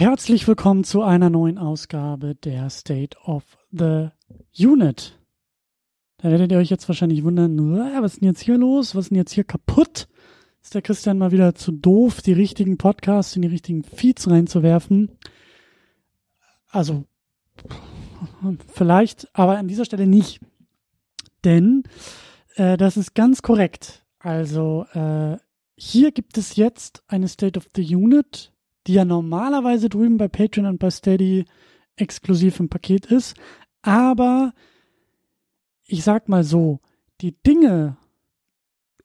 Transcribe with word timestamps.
Herzlich 0.00 0.48
willkommen 0.48 0.82
zu 0.82 1.02
einer 1.02 1.28
neuen 1.28 1.58
Ausgabe 1.58 2.34
der 2.34 2.70
State 2.70 3.18
of 3.22 3.44
the 3.70 4.08
Unit. 4.58 5.18
Da 6.16 6.30
werdet 6.30 6.50
ihr 6.50 6.56
euch 6.56 6.70
jetzt 6.70 6.88
wahrscheinlich 6.88 7.22
wundern, 7.22 7.76
was 8.00 8.14
ist 8.14 8.22
denn 8.22 8.28
jetzt 8.30 8.40
hier 8.40 8.56
los? 8.56 8.94
Was 8.94 9.04
ist 9.04 9.10
denn 9.10 9.18
jetzt 9.18 9.34
hier 9.34 9.44
kaputt? 9.44 10.08
Ist 10.62 10.74
der 10.74 10.80
Christian 10.80 11.18
mal 11.18 11.32
wieder 11.32 11.54
zu 11.54 11.70
doof, 11.70 12.22
die 12.22 12.32
richtigen 12.32 12.78
Podcasts 12.78 13.36
in 13.36 13.42
die 13.42 13.48
richtigen 13.48 13.84
Feeds 13.84 14.30
reinzuwerfen? 14.30 15.18
Also, 16.70 17.04
vielleicht, 18.68 19.28
aber 19.34 19.58
an 19.58 19.68
dieser 19.68 19.84
Stelle 19.84 20.06
nicht. 20.06 20.40
Denn 21.44 21.82
äh, 22.54 22.78
das 22.78 22.96
ist 22.96 23.14
ganz 23.14 23.42
korrekt. 23.42 24.06
Also, 24.18 24.86
äh, 24.94 25.36
hier 25.76 26.10
gibt 26.10 26.38
es 26.38 26.56
jetzt 26.56 27.02
eine 27.06 27.28
State 27.28 27.58
of 27.58 27.66
the 27.76 27.94
Unit 27.94 28.49
die 28.86 28.94
ja 28.94 29.04
normalerweise 29.04 29.88
drüben 29.88 30.16
bei 30.16 30.28
Patreon 30.28 30.66
und 30.66 30.78
bei 30.78 30.90
Steady 30.90 31.44
exklusiv 31.96 32.60
im 32.60 32.68
Paket 32.68 33.06
ist. 33.06 33.36
Aber 33.82 34.52
ich 35.86 36.04
sag 36.04 36.28
mal 36.28 36.44
so, 36.44 36.80
die 37.20 37.32
Dinge, 37.42 37.96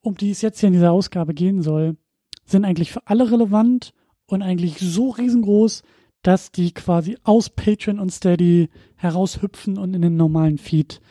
um 0.02 0.16
die 0.16 0.32
es 0.32 0.42
jetzt 0.42 0.60
hier 0.60 0.68
in 0.68 0.74
dieser 0.74 0.92
Ausgabe 0.92 1.34
gehen 1.34 1.62
soll, 1.62 1.98
sind 2.46 2.64
eigentlich 2.64 2.92
für 2.92 3.06
alle 3.08 3.32
relevant 3.32 3.94
und 4.28 4.42
eigentlich 4.42 4.78
so 4.80 5.10
riesengroß, 5.10 5.84
dass 6.22 6.52
die 6.52 6.74
quasi 6.74 7.18
aus 7.24 7.50
Patreon 7.50 8.00
und 8.00 8.12
Steady 8.12 8.70
heraushüpfen 8.96 9.78
und 9.78 9.94
in 9.94 10.02
den 10.02 10.16
normalen 10.16 10.58
Feed 10.58 11.02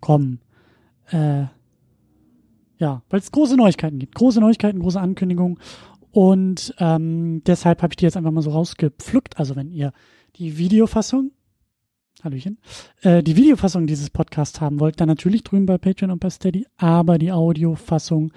kommen. 0.00 0.40
Äh, 1.10 1.46
ja, 2.78 3.02
weil 3.10 3.20
es 3.20 3.30
große 3.30 3.56
Neuigkeiten 3.56 3.98
gibt. 3.98 4.14
Große 4.14 4.40
Neuigkeiten, 4.40 4.80
große 4.80 5.00
Ankündigungen. 5.00 5.58
Und 6.12 6.74
ähm, 6.78 7.42
deshalb 7.44 7.82
habe 7.82 7.92
ich 7.92 7.96
die 7.96 8.04
jetzt 8.04 8.16
einfach 8.16 8.32
mal 8.32 8.42
so 8.42 8.50
rausgepflückt. 8.50 9.38
Also 9.38 9.56
wenn 9.56 9.70
ihr 9.70 9.92
die 10.36 10.58
Videofassung, 10.58 11.32
Hallöchen, 12.22 12.58
äh, 13.02 13.22
die 13.22 13.36
Videofassung 13.36 13.86
dieses 13.86 14.10
Podcasts 14.10 14.60
haben 14.60 14.80
wollt, 14.80 15.00
dann 15.00 15.08
natürlich 15.08 15.44
drüben 15.44 15.66
bei 15.66 15.78
Patreon 15.78 16.10
und 16.10 16.20
bei 16.20 16.30
Steady, 16.30 16.66
aber 16.76 17.18
die 17.18 17.32
Audiofassung 17.32 18.32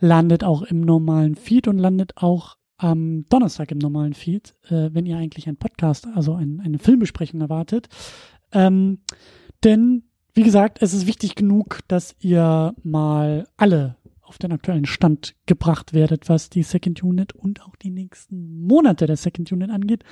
landet 0.00 0.44
auch 0.44 0.62
im 0.62 0.80
normalen 0.80 1.34
Feed 1.34 1.68
und 1.68 1.78
landet 1.78 2.16
auch 2.16 2.56
am 2.78 3.26
Donnerstag 3.28 3.72
im 3.72 3.78
normalen 3.78 4.14
Feed, 4.14 4.54
äh, 4.68 4.90
wenn 4.92 5.04
ihr 5.04 5.16
eigentlich 5.16 5.48
einen 5.48 5.56
Podcast, 5.56 6.06
also 6.14 6.34
ein, 6.34 6.60
eine 6.64 6.78
Filmbesprechung 6.78 7.40
erwartet. 7.40 7.88
Ähm, 8.52 9.00
denn, 9.64 10.04
wie 10.34 10.44
gesagt, 10.44 10.80
es 10.80 10.94
ist 10.94 11.06
wichtig 11.06 11.34
genug, 11.34 11.80
dass 11.88 12.14
ihr 12.20 12.74
mal 12.84 13.48
alle 13.56 13.96
auf 14.28 14.38
den 14.38 14.52
aktuellen 14.52 14.86
Stand 14.86 15.34
gebracht 15.46 15.92
werdet, 15.92 16.28
was 16.28 16.50
die 16.50 16.62
Second 16.62 17.02
Unit 17.02 17.32
und 17.32 17.62
auch 17.62 17.76
die 17.76 17.90
nächsten 17.90 18.60
Monate 18.66 19.06
der 19.06 19.16
Second 19.16 19.50
Unit 19.50 19.70
angeht. 19.70 20.04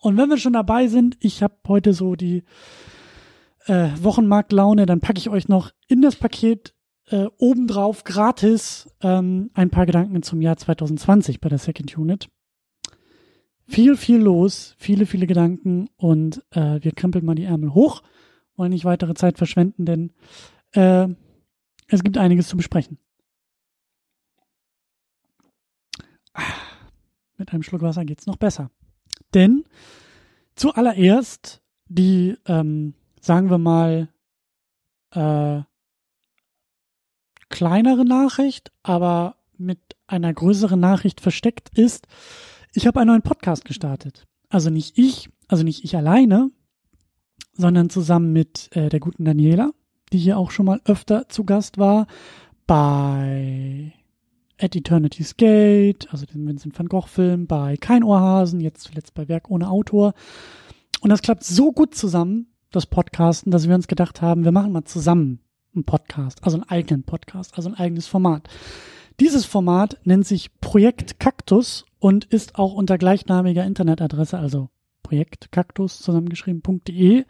Und 0.00 0.16
wenn 0.16 0.28
wir 0.28 0.38
schon 0.38 0.52
dabei 0.52 0.88
sind, 0.88 1.16
ich 1.20 1.42
habe 1.42 1.56
heute 1.66 1.92
so 1.92 2.14
die 2.14 2.44
äh, 3.66 3.88
Wochenmarktlaune, 4.00 4.86
dann 4.86 5.00
packe 5.00 5.18
ich 5.18 5.28
euch 5.28 5.48
noch 5.48 5.72
in 5.88 6.02
das 6.02 6.16
Paket 6.16 6.74
äh, 7.08 7.26
obendrauf 7.38 8.04
gratis 8.04 8.88
ähm, 9.02 9.50
ein 9.54 9.70
paar 9.70 9.86
Gedanken 9.86 10.22
zum 10.22 10.40
Jahr 10.40 10.56
2020 10.56 11.40
bei 11.40 11.48
der 11.48 11.58
Second 11.58 11.96
Unit. 11.96 12.28
Viel, 13.68 13.96
viel 13.96 14.18
los, 14.18 14.76
viele, 14.78 15.06
viele 15.06 15.26
Gedanken 15.26 15.88
und 15.96 16.44
äh, 16.50 16.78
wir 16.82 16.92
krempeln 16.92 17.24
mal 17.24 17.34
die 17.34 17.44
Ärmel 17.44 17.74
hoch, 17.74 18.02
wollen 18.54 18.70
nicht 18.70 18.84
weitere 18.84 19.14
Zeit 19.14 19.38
verschwenden, 19.38 19.86
denn 19.86 20.12
äh, 20.72 21.08
es 21.88 22.04
gibt 22.04 22.16
einiges 22.16 22.48
zu 22.48 22.56
besprechen. 22.56 22.98
Mit 27.36 27.52
einem 27.52 27.62
Schluck 27.62 27.82
Wasser 27.82 28.04
geht's 28.04 28.26
noch 28.26 28.36
besser. 28.36 28.70
Denn 29.34 29.64
zuallererst 30.54 31.62
die, 31.88 32.36
ähm, 32.46 32.94
sagen 33.20 33.50
wir 33.50 33.58
mal, 33.58 34.08
äh, 35.12 35.62
kleinere 37.48 38.04
Nachricht, 38.04 38.72
aber 38.82 39.36
mit 39.56 39.78
einer 40.06 40.32
größeren 40.32 40.78
Nachricht 40.78 41.20
versteckt 41.20 41.70
ist, 41.78 42.06
ich 42.74 42.86
habe 42.86 43.00
einen 43.00 43.08
neuen 43.08 43.22
Podcast 43.22 43.64
gestartet. 43.64 44.26
Also 44.48 44.70
nicht 44.70 44.98
ich, 44.98 45.30
also 45.48 45.64
nicht 45.64 45.84
ich 45.84 45.96
alleine, 45.96 46.50
sondern 47.54 47.90
zusammen 47.90 48.32
mit 48.32 48.68
äh, 48.76 48.88
der 48.88 49.00
guten 49.00 49.24
Daniela, 49.24 49.72
die 50.12 50.18
hier 50.18 50.38
auch 50.38 50.50
schon 50.50 50.66
mal 50.66 50.80
öfter 50.84 51.28
zu 51.28 51.44
Gast 51.44 51.78
war, 51.78 52.06
bei 52.66 53.94
At 54.58 54.74
Eternity's 54.74 55.36
Gate, 55.36 56.08
also 56.10 56.26
den 56.26 56.46
Vincent 56.46 56.78
van 56.78 56.88
Gogh 56.88 57.06
Film, 57.06 57.46
bei 57.46 57.76
Kein 57.76 58.02
Ohrhasen, 58.02 58.60
jetzt 58.60 58.82
zuletzt 58.82 59.14
bei 59.14 59.28
Werk 59.28 59.50
ohne 59.50 59.68
Autor. 59.68 60.14
Und 61.00 61.10
das 61.10 61.22
klappt 61.22 61.44
so 61.44 61.72
gut 61.72 61.94
zusammen, 61.94 62.48
das 62.70 62.86
Podcasten, 62.86 63.50
dass 63.50 63.68
wir 63.68 63.74
uns 63.74 63.88
gedacht 63.88 64.22
haben, 64.22 64.44
wir 64.44 64.52
machen 64.52 64.72
mal 64.72 64.84
zusammen 64.84 65.40
einen 65.74 65.84
Podcast, 65.84 66.42
also 66.42 66.56
einen 66.56 66.68
eigenen 66.68 67.02
Podcast, 67.04 67.56
also 67.56 67.68
ein 67.68 67.74
eigenes 67.74 68.06
Format. 68.06 68.48
Dieses 69.20 69.44
Format 69.44 69.98
nennt 70.04 70.26
sich 70.26 70.58
Projekt 70.60 71.20
Kaktus 71.20 71.86
und 71.98 72.24
ist 72.24 72.58
auch 72.58 72.74
unter 72.74 72.98
gleichnamiger 72.98 73.64
Internetadresse, 73.64 74.38
also 74.38 74.68
Projekt 75.02 75.52
Kaktus 75.52 76.00
zusammengeschrieben.de, 76.00 77.24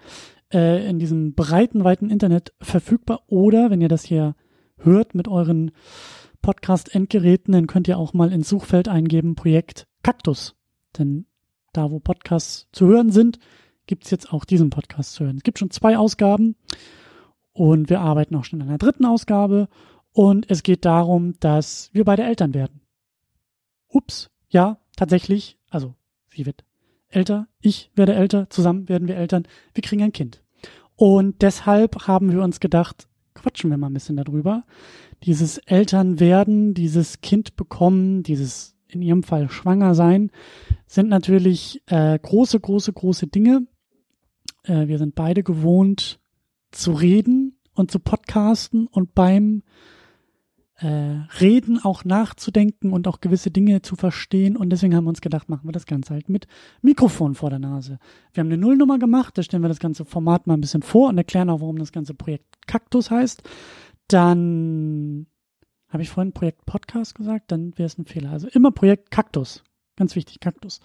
äh, 0.53 0.89
in 0.89 0.99
diesem 0.99 1.35
breiten, 1.35 1.85
weiten 1.85 2.11
Internet 2.11 2.55
verfügbar. 2.61 3.23
Oder 3.27 3.71
wenn 3.71 3.81
ihr 3.81 3.89
das 3.89 4.05
hier 4.05 4.35
hört 4.79 5.15
mit 5.15 5.29
euren 5.29 5.73
Podcast-Endgeräten, 6.43 7.53
dann 7.53 7.67
könnt 7.67 7.89
ihr 7.89 7.99
auch 7.99 8.13
mal 8.13 8.33
ins 8.33 8.49
Suchfeld 8.49 8.89
eingeben 8.89 9.35
Projekt 9.35 9.87
Kaktus. 10.03 10.55
Denn 10.99 11.27
da, 11.73 11.91
wo 11.91 11.99
Podcasts 11.99 12.69
zu 12.73 12.87
hören 12.87 13.11
sind, 13.11 13.39
gibt's 13.87 14.11
jetzt 14.11 14.33
auch 14.33 14.45
diesen 14.45 14.71
Podcast 14.71 15.13
zu 15.15 15.25
hören. 15.25 15.37
Es 15.37 15.43
gibt 15.43 15.59
schon 15.59 15.71
zwei 15.71 15.99
Ausgaben 15.99 16.57
und 17.53 17.91
wir 17.91 18.01
arbeiten 18.01 18.37
auch 18.37 18.45
schon 18.45 18.61
an 18.63 18.69
einer 18.69 18.79
dritten 18.79 19.05
Ausgabe. 19.05 19.69
Und 20.13 20.51
es 20.51 20.63
geht 20.63 20.85
darum, 20.85 21.35
dass 21.41 21.91
wir 21.93 22.05
beide 22.05 22.23
Eltern 22.23 22.55
werden. 22.55 22.81
Ups, 23.89 24.31
ja, 24.49 24.79
tatsächlich. 24.97 25.59
Also, 25.69 25.95
sie 26.35 26.47
wird 26.47 26.65
älter, 27.09 27.49
ich 27.61 27.91
werde 27.95 28.15
älter, 28.15 28.49
zusammen 28.51 28.89
werden 28.89 29.09
wir 29.09 29.17
Eltern, 29.17 29.47
wir 29.75 29.83
kriegen 29.83 30.03
ein 30.03 30.13
Kind. 30.13 30.43
Und 30.97 31.43
deshalb 31.43 32.07
haben 32.07 32.33
wir 32.33 32.43
uns 32.43 32.61
gedacht, 32.61 33.09
quatschen 33.37 33.71
wir 33.71 33.77
mal 33.77 33.89
ein 33.89 33.95
bisschen 33.95 34.17
darüber 34.17 34.65
dieses 35.23 35.59
Elternwerden, 35.59 36.75
dieses 36.75 37.21
Kind 37.21 37.57
bekommen, 37.57 38.23
dieses 38.23 38.75
in 38.89 39.03
ihrem 39.03 39.23
Fall 39.23 39.51
schwanger 39.51 39.95
sein, 39.95 40.31
sind 40.87 41.09
natürlich 41.09 41.83
äh, 41.87 42.19
große, 42.19 42.61
große, 42.61 42.93
große 42.93 43.27
Dinge. 43.27 43.67
Äh, 44.63 44.87
wir 44.87 44.99
sind 44.99 45.15
beide 45.15 45.43
gewohnt 45.43 46.21
zu 46.71 46.93
reden 46.93 47.59
und 47.75 47.91
zu 47.91 47.99
podcasten 47.99 48.87
und 48.87 49.15
beim 49.15 49.63
äh, 50.79 50.87
Reden 51.41 51.83
auch 51.83 52.05
nachzudenken 52.05 52.93
und 52.93 53.09
auch 53.09 53.21
gewisse 53.21 53.51
Dinge 53.51 53.83
zu 53.83 53.97
verstehen. 53.97 54.57
Und 54.57 54.71
deswegen 54.71 54.95
haben 54.95 55.05
wir 55.05 55.11
uns 55.11 55.21
gedacht, 55.21 55.49
machen 55.49 55.67
wir 55.67 55.73
das 55.73 55.87
Ganze 55.87 56.15
halt 56.15 56.29
mit 56.29 56.47
Mikrofon 56.83 57.35
vor 57.35 57.51
der 57.51 57.59
Nase. 57.59 57.99
Wir 58.33 58.43
haben 58.43 58.49
eine 58.49 58.59
Nullnummer 58.59 58.99
gemacht, 58.99 59.39
da 59.39 59.43
stellen 59.43 59.63
wir 59.63 59.69
das 59.69 59.79
ganze 59.79 60.05
Format 60.05 60.47
mal 60.47 60.55
ein 60.55 60.61
bisschen 60.61 60.83
vor 60.83 61.09
und 61.09 61.19
erklären 61.19 61.51
auch, 61.51 61.61
warum 61.61 61.79
das 61.79 61.93
ganze 61.93 62.15
Projekt 62.15 62.67
Kaktus 62.67 63.11
heißt. 63.11 63.43
Dann 64.09 65.27
habe 65.89 66.03
ich 66.03 66.11
vorhin 66.11 66.33
Projekt 66.33 66.67
Podcast 66.67 67.15
gesagt, 67.15 67.53
dann 67.53 67.77
wäre 67.79 67.87
es 67.87 67.97
ein 67.99 68.07
Fehler. 68.07 68.31
Also 68.31 68.49
immer 68.49 68.71
Projekt 68.71 69.11
Kaktus. 69.11 69.65
Ganz 69.97 70.15
wichtig, 70.15 70.41
Kaktus. 70.41 70.81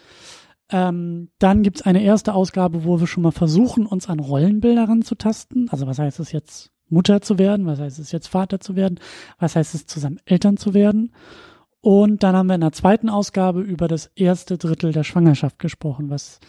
Ähm, 0.70 1.30
dann 1.38 1.64
gibt's 1.64 1.82
eine 1.82 2.02
erste 2.02 2.34
Ausgabe, 2.34 2.86
wo 2.86 3.02
wir 3.02 3.08
schon 3.08 3.24
mal 3.24 3.32
versuchen, 3.32 3.86
uns 3.86 4.08
an 4.08 4.20
Rollenbilder 4.20 4.88
ranzutasten. 4.88 5.68
Also 5.70 5.86
was 5.86 6.00
heißt 6.00 6.22
es 6.22 6.32
jetzt, 6.32 6.72
Mutter 6.92 7.22
zu 7.22 7.40
werden? 7.40 7.66
Was 7.66 7.80
heißt 7.80 8.00
es 8.00 8.12
jetzt, 8.12 8.28
Vater 8.28 8.60
zu 8.60 8.76
werden? 8.76 9.00
Was 9.40 9.56
heißt 9.56 9.74
es, 9.74 9.86
zusammen 9.86 10.20
Eltern 10.26 10.58
zu 10.58 10.74
werden? 10.74 11.14
Und 11.82 12.22
dann 12.22 12.36
haben 12.36 12.48
wir 12.48 12.56
in 12.56 12.62
der 12.62 12.74
zweiten 12.74 13.10
Ausgabe 13.10 13.62
über 13.62 13.88
das 13.88 14.12
erste 14.16 14.58
Drittel 14.58 14.92
der 14.92 15.04
Schwangerschaft 15.04 15.58
gesprochen. 15.58 16.10
Was 16.10 16.40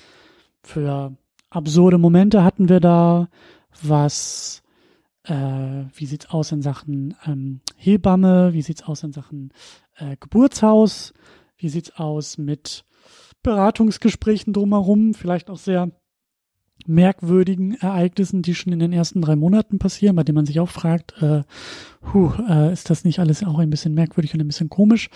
für 0.63 1.17
absurde 1.49 1.99
Momente 1.99 2.45
hatten 2.45 2.69
wir 2.69 2.81
da? 2.81 3.29
Was 3.83 4.63
äh, 5.25 5.85
wie 5.95 6.07
sieht's 6.07 6.29
aus 6.31 6.53
in 6.53 6.63
Sachen 6.63 7.17
ähm, 7.27 7.61
Hebamme, 7.77 8.53
wie 8.53 8.63
sieht's 8.63 8.83
aus 8.83 9.03
in 9.03 9.13
Sachen 9.13 9.53
äh, 9.97 10.17
Geburtshaus, 10.19 11.15
wie 11.57 11.69
sieht's 11.69 11.97
aus 11.97 12.39
mit 12.39 12.85
Beratungsgesprächen 13.43 14.53
drumherum, 14.53 15.15
vielleicht 15.15 15.51
auch 15.51 15.59
sehr 15.59 15.91
merkwürdigen 16.89 17.75
Ereignissen, 17.75 18.43
die 18.43 18.55
schon 18.55 18.73
in 18.73 18.79
den 18.79 18.93
ersten 18.93 19.23
drei 19.23 19.37
Monaten 19.37 19.79
passieren, 19.79 20.17
bei 20.17 20.25
denen 20.25 20.37
man 20.37 20.47
sich 20.47 20.61
auch 20.61 20.69
fragt, 20.69 21.21
äh, 21.23 21.43
huh, 22.13 22.33
äh, 22.49 22.73
ist 22.73 22.91
das 22.91 23.05
nicht 23.05 23.19
alles 23.19 23.45
auch 23.45 23.59
ein 23.59 23.71
bisschen 23.71 23.95
merkwürdig 23.95 24.35
und 24.35 24.41
ein 24.41 24.47
bisschen 24.47 24.71
komisch? 24.71 25.11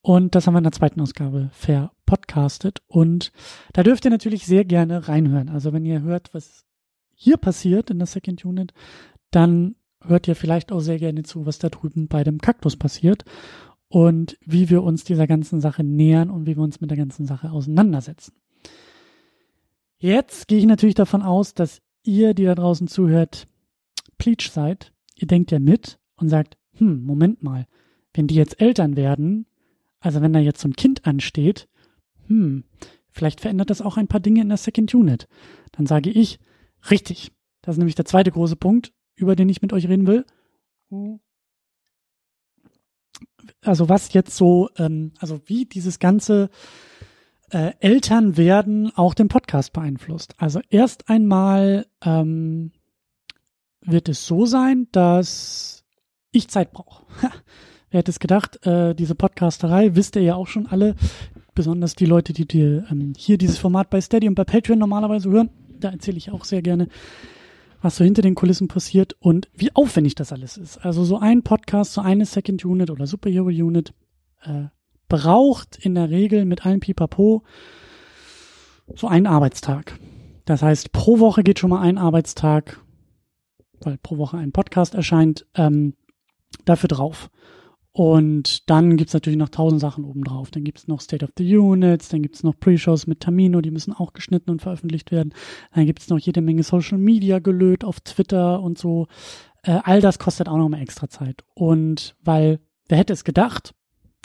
Und 0.00 0.34
das 0.34 0.46
haben 0.46 0.54
wir 0.54 0.58
in 0.58 0.64
der 0.64 0.72
zweiten 0.72 1.00
Ausgabe 1.00 1.48
verpodcastet. 1.52 2.82
Und 2.86 3.32
da 3.72 3.82
dürft 3.82 4.04
ihr 4.04 4.10
natürlich 4.10 4.44
sehr 4.44 4.64
gerne 4.64 5.08
reinhören. 5.08 5.48
Also 5.48 5.72
wenn 5.72 5.86
ihr 5.86 6.02
hört, 6.02 6.34
was 6.34 6.64
hier 7.14 7.36
passiert 7.36 7.90
in 7.90 7.98
der 7.98 8.06
Second 8.06 8.44
Unit, 8.44 8.74
dann 9.30 9.76
hört 10.02 10.28
ihr 10.28 10.36
vielleicht 10.36 10.72
auch 10.72 10.80
sehr 10.80 10.98
gerne 10.98 11.22
zu, 11.22 11.46
was 11.46 11.58
da 11.58 11.70
drüben 11.70 12.08
bei 12.08 12.22
dem 12.22 12.38
Kaktus 12.38 12.76
passiert 12.76 13.24
und 13.88 14.36
wie 14.44 14.70
wir 14.70 14.82
uns 14.82 15.04
dieser 15.04 15.26
ganzen 15.26 15.60
Sache 15.60 15.84
nähern 15.84 16.30
und 16.30 16.46
wie 16.46 16.56
wir 16.56 16.62
uns 16.62 16.80
mit 16.80 16.90
der 16.90 16.98
ganzen 16.98 17.26
Sache 17.26 17.50
auseinandersetzen. 17.50 18.34
Jetzt 20.04 20.48
gehe 20.48 20.58
ich 20.58 20.66
natürlich 20.66 20.94
davon 20.94 21.22
aus, 21.22 21.54
dass 21.54 21.80
ihr, 22.02 22.34
die 22.34 22.44
da 22.44 22.54
draußen 22.54 22.88
zuhört, 22.88 23.48
Pleach 24.18 24.50
seid. 24.50 24.92
Ihr 25.14 25.26
denkt 25.26 25.50
ja 25.50 25.58
mit 25.58 25.98
und 26.16 26.28
sagt, 26.28 26.58
hm, 26.74 27.02
Moment 27.02 27.42
mal, 27.42 27.66
wenn 28.12 28.26
die 28.26 28.34
jetzt 28.34 28.60
Eltern 28.60 28.96
werden, 28.96 29.46
also 30.00 30.20
wenn 30.20 30.34
da 30.34 30.40
jetzt 30.40 30.60
so 30.60 30.68
ein 30.68 30.76
Kind 30.76 31.06
ansteht, 31.06 31.70
hm, 32.26 32.64
vielleicht 33.08 33.40
verändert 33.40 33.70
das 33.70 33.80
auch 33.80 33.96
ein 33.96 34.06
paar 34.06 34.20
Dinge 34.20 34.42
in 34.42 34.50
der 34.50 34.58
Second 34.58 34.94
Unit. 34.94 35.26
Dann 35.72 35.86
sage 35.86 36.10
ich, 36.10 36.38
richtig. 36.90 37.32
Das 37.62 37.76
ist 37.76 37.78
nämlich 37.78 37.94
der 37.94 38.04
zweite 38.04 38.30
große 38.30 38.56
Punkt, 38.56 38.92
über 39.14 39.34
den 39.34 39.48
ich 39.48 39.62
mit 39.62 39.72
euch 39.72 39.88
reden 39.88 40.06
will. 40.06 40.26
Also 43.62 43.88
was 43.88 44.12
jetzt 44.12 44.36
so, 44.36 44.68
ähm, 44.76 45.12
also 45.18 45.40
wie 45.46 45.64
dieses 45.64 45.98
ganze 45.98 46.50
äh, 47.50 47.72
Eltern 47.80 48.36
werden 48.36 48.92
auch 48.96 49.14
den 49.14 49.28
Podcast 49.28 49.72
beeinflusst. 49.72 50.34
Also 50.38 50.60
erst 50.70 51.08
einmal 51.08 51.86
ähm, 52.04 52.72
wird 53.80 54.08
es 54.08 54.26
so 54.26 54.46
sein, 54.46 54.88
dass 54.92 55.84
ich 56.32 56.48
Zeit 56.48 56.72
brauche. 56.72 57.04
Wer 57.90 57.98
hätte 57.98 58.10
es 58.10 58.18
gedacht, 58.18 58.66
äh, 58.66 58.94
diese 58.94 59.14
Podcasterei, 59.14 59.94
wisst 59.94 60.16
ihr 60.16 60.22
ja 60.22 60.34
auch 60.34 60.48
schon 60.48 60.66
alle, 60.66 60.96
besonders 61.54 61.94
die 61.94 62.06
Leute, 62.06 62.32
die 62.32 62.46
dir 62.46 62.86
ähm, 62.90 63.12
hier 63.16 63.38
dieses 63.38 63.58
Format 63.58 63.90
bei 63.90 64.00
Steady 64.00 64.28
und 64.28 64.34
bei 64.34 64.44
Patreon 64.44 64.78
normalerweise 64.78 65.30
hören, 65.30 65.50
da 65.78 65.90
erzähle 65.90 66.16
ich 66.16 66.30
auch 66.30 66.44
sehr 66.44 66.62
gerne, 66.62 66.88
was 67.80 67.96
so 67.96 68.04
hinter 68.04 68.22
den 68.22 68.34
Kulissen 68.34 68.66
passiert 68.66 69.14
und 69.20 69.48
wie 69.54 69.70
aufwendig 69.74 70.14
das 70.14 70.32
alles 70.32 70.56
ist. 70.56 70.78
Also 70.78 71.04
so 71.04 71.18
ein 71.18 71.42
Podcast, 71.42 71.92
so 71.92 72.00
eine 72.00 72.24
Second 72.24 72.64
Unit 72.64 72.90
oder 72.90 73.06
Superhero 73.06 73.48
Unit 73.48 73.92
äh, 74.42 74.64
braucht 75.08 75.76
in 75.76 75.94
der 75.94 76.10
Regel 76.10 76.44
mit 76.44 76.64
allen 76.64 76.80
Pipapo 76.80 77.42
so 78.94 79.06
einen 79.06 79.26
Arbeitstag. 79.26 79.98
Das 80.44 80.62
heißt, 80.62 80.92
pro 80.92 81.18
Woche 81.18 81.42
geht 81.42 81.58
schon 81.58 81.70
mal 81.70 81.80
ein 81.80 81.98
Arbeitstag, 81.98 82.80
weil 83.80 83.98
pro 83.98 84.18
Woche 84.18 84.36
ein 84.36 84.52
Podcast 84.52 84.94
erscheint, 84.94 85.46
ähm, 85.54 85.94
dafür 86.64 86.88
drauf. 86.88 87.30
Und 87.96 88.68
dann 88.68 88.96
gibt's 88.96 89.14
natürlich 89.14 89.38
noch 89.38 89.50
tausend 89.50 89.80
Sachen 89.80 90.04
obendrauf. 90.04 90.50
Dann 90.50 90.64
gibt's 90.64 90.88
noch 90.88 91.00
State 91.00 91.24
of 91.24 91.30
the 91.38 91.56
Units, 91.56 92.08
dann 92.08 92.22
gibt's 92.22 92.42
noch 92.42 92.58
Pre-Shows 92.58 93.06
mit 93.06 93.20
Tamino, 93.20 93.60
die 93.60 93.70
müssen 93.70 93.92
auch 93.92 94.12
geschnitten 94.12 94.50
und 94.50 94.62
veröffentlicht 94.62 95.12
werden. 95.12 95.32
Dann 95.72 95.86
gibt's 95.86 96.08
noch 96.08 96.18
jede 96.18 96.40
Menge 96.40 96.64
Social 96.64 96.98
Media 96.98 97.38
gelöt 97.38 97.84
auf 97.84 98.00
Twitter 98.00 98.60
und 98.60 98.78
so. 98.78 99.06
Äh, 99.62 99.78
all 99.84 100.00
das 100.00 100.18
kostet 100.18 100.48
auch 100.48 100.56
noch 100.56 100.68
mal 100.68 100.82
extra 100.82 101.08
Zeit. 101.08 101.44
Und 101.54 102.16
weil, 102.20 102.58
wer 102.88 102.98
hätte 102.98 103.12
es 103.12 103.22
gedacht, 103.22 103.74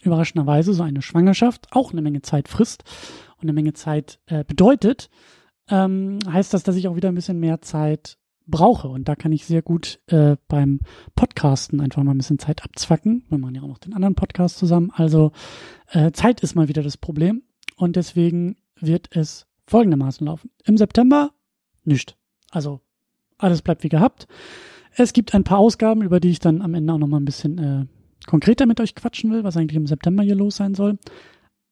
überraschenderweise 0.04 0.74
so 0.74 0.84
eine 0.84 1.02
Schwangerschaft 1.02 1.68
auch 1.72 1.92
eine 1.92 2.02
Menge 2.02 2.22
Zeit 2.22 2.48
frisst 2.48 2.84
und 3.38 3.44
eine 3.44 3.54
Menge 3.54 3.74
Zeit 3.74 4.20
äh, 4.28 4.44
bedeutet, 4.44 5.10
ähm, 5.70 6.20
heißt 6.30 6.54
das, 6.54 6.64
dass 6.64 6.76
ich 6.76 6.88
auch 6.88 6.96
wieder 6.96 7.10
ein 7.10 7.16
bisschen 7.16 7.40
mehr 7.40 7.62
Zeit 7.62 8.18
brauche. 8.48 8.88
Und 8.88 9.08
da 9.08 9.16
kann 9.16 9.32
ich 9.32 9.46
sehr 9.46 9.62
gut 9.62 10.00
äh, 10.08 10.36
beim 10.48 10.80
Podcasten 11.16 11.80
einfach 11.82 12.04
mal 12.04 12.12
ein 12.12 12.18
bisschen 12.18 12.40
Zeit 12.40 12.64
abzwacken. 12.64 13.24
Wir 13.30 13.38
machen 13.38 13.56
ja 13.56 13.62
auch 13.62 13.68
noch 13.68 13.78
den 13.78 13.94
anderen 13.94 14.16
Podcast 14.16 14.58
zusammen. 14.58 14.92
Also 14.94 15.32
äh, 15.92 16.12
Zeit 16.12 16.42
ist 16.42 16.56
mal 16.56 16.68
wieder 16.68 16.82
das 16.82 16.98
Problem. 16.98 17.44
Und 17.76 17.96
deswegen 17.96 18.58
wird 18.76 19.16
es 19.16 19.48
folgendermaßen 19.68 20.26
laufen. 20.26 20.50
Im 20.66 20.78
September 20.78 21.32
nicht. 21.84 22.18
Also 22.52 22.82
alles 23.38 23.62
bleibt 23.62 23.84
wie 23.84 23.90
gehabt. 23.90 24.28
Es 24.96 25.14
gibt 25.14 25.34
ein 25.34 25.44
paar 25.44 25.60
Ausgaben, 25.60 26.02
über 26.02 26.20
die 26.20 26.30
ich 26.30 26.40
dann 26.40 26.62
am 26.62 26.74
Ende 26.74 26.92
auch 26.92 26.98
noch 26.98 27.08
mal 27.08 27.20
ein 27.20 27.26
bisschen 27.26 27.58
äh, 27.58 27.86
konkreter 28.28 28.66
mit 28.66 28.80
euch 28.80 28.96
quatschen 28.96 29.32
will, 29.32 29.44
was 29.44 29.58
eigentlich 29.58 29.78
im 29.78 29.88
September 29.88 30.24
hier 30.24 30.36
los 30.36 30.58
sein 30.58 30.76
soll. 30.76 30.98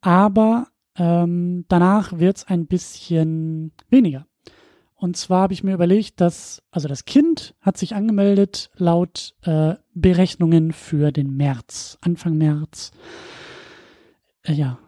Aber 0.02 0.68
ähm, 0.98 1.66
danach 1.68 2.18
wird 2.18 2.38
es 2.38 2.48
ein 2.48 2.68
bisschen 2.68 3.72
weniger. 3.90 4.26
Und 4.96 5.16
zwar 5.16 5.44
habe 5.44 5.54
ich 5.54 5.64
mir 5.64 5.76
überlegt, 5.76 6.20
dass, 6.22 6.64
also 6.72 6.88
das 6.88 7.06
Kind 7.06 7.54
hat 7.62 7.78
sich 7.78 7.94
angemeldet 7.94 8.72
laut 8.76 9.36
äh, 9.44 9.76
Berechnungen 9.94 10.74
für 10.74 11.12
den 11.12 11.38
März, 11.38 12.00
Anfang 12.02 12.36
März. 12.36 12.92
Äh, 14.42 14.54
ja, 14.54 14.80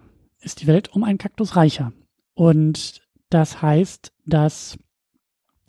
ist 0.42 0.62
die 0.62 0.68
Welt 0.68 0.90
um 0.94 1.04
einen 1.04 1.20
Kaktus 1.20 1.56
reicher. 1.56 1.94
Und 2.34 3.04
das 3.30 3.62
heißt, 3.62 4.12
dass 4.26 4.80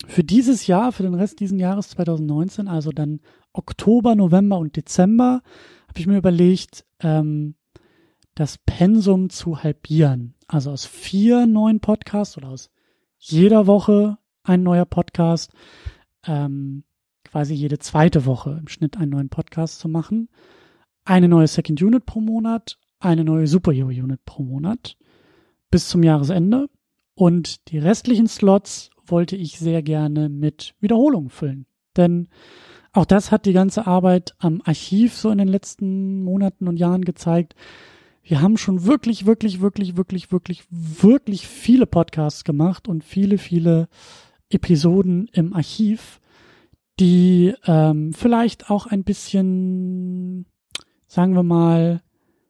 für 0.07 0.25
dieses 0.25 0.67
Jahr, 0.67 0.93
für 0.93 1.03
den 1.03 1.15
Rest 1.15 1.41
dieses 1.41 1.61
Jahres 1.61 1.91
2019, 1.91 2.67
also 2.67 2.93
dann 2.93 3.21
Oktober, 3.53 4.15
November 4.15 4.59
und 4.59 4.75
Dezember, 4.75 5.43
habe 5.91 5.99
ich 5.99 6.07
mir 6.07 6.19
überlegt, 6.19 6.85
ähm, 7.01 7.57
das 8.37 8.59
Pensum 8.59 9.29
zu 9.29 9.65
halbieren. 9.65 10.35
Also 10.47 10.71
aus 10.71 10.87
vier 10.87 11.47
neuen 11.47 11.81
Podcasts 11.81 12.37
oder 12.39 12.49
aus 12.51 12.71
jeder 13.19 13.67
Woche 13.67 14.19
ein 14.45 14.63
neuer 14.63 14.85
Podcast, 14.85 15.53
ähm, 16.25 16.85
quasi 17.25 17.55
jede 17.55 17.81
zweite 17.81 18.25
Woche 18.25 18.57
im 18.61 18.69
Schnitt 18.69 18.97
einen 18.97 19.11
neuen 19.11 19.31
Podcast 19.31 19.81
zu 19.81 19.89
machen. 19.89 20.29
Eine 21.05 21.27
neue 21.27 21.49
Second 21.49 21.83
Unit 21.83 22.07
pro 22.07 22.21
Monat, 22.21 22.79
eine 23.01 23.25
neue 23.25 23.49
Superhero 23.49 23.89
Unit 23.89 24.25
pro 24.25 24.45
Monat 24.45 24.97
bis 25.73 25.89
zum 25.89 26.05
Jahresende. 26.05 26.71
Und 27.17 27.69
die 27.73 27.79
restlichen 27.79 28.29
Slots 28.29 28.91
wollte 29.05 29.35
ich 29.35 29.59
sehr 29.59 29.83
gerne 29.83 30.29
mit 30.29 30.77
Wiederholungen 30.79 31.31
füllen. 31.31 31.67
Denn 31.97 32.29
auch 32.93 33.05
das 33.05 33.31
hat 33.31 33.47
die 33.47 33.53
ganze 33.53 33.87
Arbeit 33.87 34.35
am 34.39 34.63
Archiv 34.65 35.15
so 35.15 35.31
in 35.31 35.39
den 35.39 35.49
letzten 35.49 36.23
Monaten 36.25 36.67
und 36.67 36.77
Jahren 36.77 37.05
gezeigt. 37.05 37.55
Wir 38.23 38.43
haben 38.43 38.57
schon 38.57 38.85
wirklich, 38.85 39.27
wirklich, 39.27 39.61
wirklich, 39.61 39.97
wirklich, 39.97 40.33
wirklich, 40.33 40.65
wirklich 40.71 41.47
viele 41.47 41.87
Podcasts 41.87 42.45
gemacht 42.45 42.89
und 42.89 43.05
viele, 43.05 43.39
viele 43.39 43.89
Episoden 44.51 45.29
im 45.33 45.55
Archiv, 45.55 46.21
die 46.99 47.55
ähm, 47.67 48.13
vielleicht 48.13 48.71
auch 48.71 48.87
ein 48.87 49.05
bisschen, 49.05 50.47
sagen 51.07 51.35
wir 51.35 51.43
mal, 51.43 52.03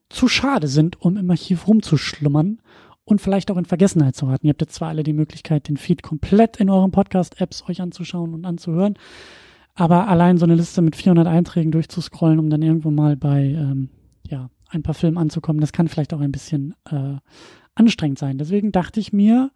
zu 0.08 0.26
schade 0.26 0.66
sind, 0.66 1.00
um 1.00 1.16
im 1.16 1.30
Archiv 1.30 1.68
rumzuschlummern 1.68 2.60
und 3.04 3.20
vielleicht 3.20 3.50
auch 3.50 3.56
in 3.56 3.64
Vergessenheit 3.64 4.16
zu 4.16 4.26
raten. 4.26 4.46
Ihr 4.46 4.50
habt 4.50 4.60
jetzt 4.60 4.74
zwar 4.74 4.88
alle 4.88 5.02
die 5.02 5.12
Möglichkeit, 5.12 5.68
den 5.68 5.76
Feed 5.76 6.02
komplett 6.02 6.56
in 6.56 6.70
euren 6.70 6.90
Podcast-Apps 6.90 7.68
euch 7.68 7.80
anzuschauen 7.80 8.34
und 8.34 8.44
anzuhören, 8.44 8.98
aber 9.74 10.08
allein 10.08 10.38
so 10.38 10.44
eine 10.44 10.54
Liste 10.54 10.82
mit 10.82 10.96
400 10.96 11.26
Einträgen 11.26 11.72
durchzuscrollen, 11.72 12.38
um 12.38 12.50
dann 12.50 12.62
irgendwo 12.62 12.90
mal 12.90 13.16
bei 13.16 13.44
ähm, 13.44 13.90
ja 14.26 14.50
ein 14.68 14.82
paar 14.82 14.94
Filmen 14.94 15.18
anzukommen, 15.18 15.60
das 15.60 15.72
kann 15.72 15.88
vielleicht 15.88 16.14
auch 16.14 16.20
ein 16.20 16.32
bisschen 16.32 16.74
äh, 16.90 17.16
anstrengend 17.74 18.18
sein. 18.18 18.38
Deswegen 18.38 18.72
dachte 18.72 19.00
ich 19.00 19.12
mir, 19.12 19.50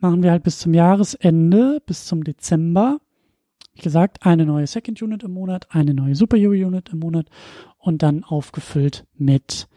machen 0.00 0.22
wir 0.22 0.30
halt 0.30 0.42
bis 0.42 0.58
zum 0.58 0.74
Jahresende, 0.74 1.80
bis 1.86 2.06
zum 2.06 2.24
Dezember, 2.24 2.98
wie 3.74 3.82
gesagt, 3.82 4.26
eine 4.26 4.44
neue 4.44 4.66
Second 4.66 5.00
Unit 5.00 5.22
im 5.22 5.32
Monat, 5.32 5.68
eine 5.70 5.94
neue 5.94 6.14
Superhero 6.14 6.52
Unit 6.52 6.88
im 6.92 6.98
Monat 6.98 7.28
und 7.78 8.02
dann 8.02 8.24
aufgefüllt 8.24 9.06
mit 9.16 9.68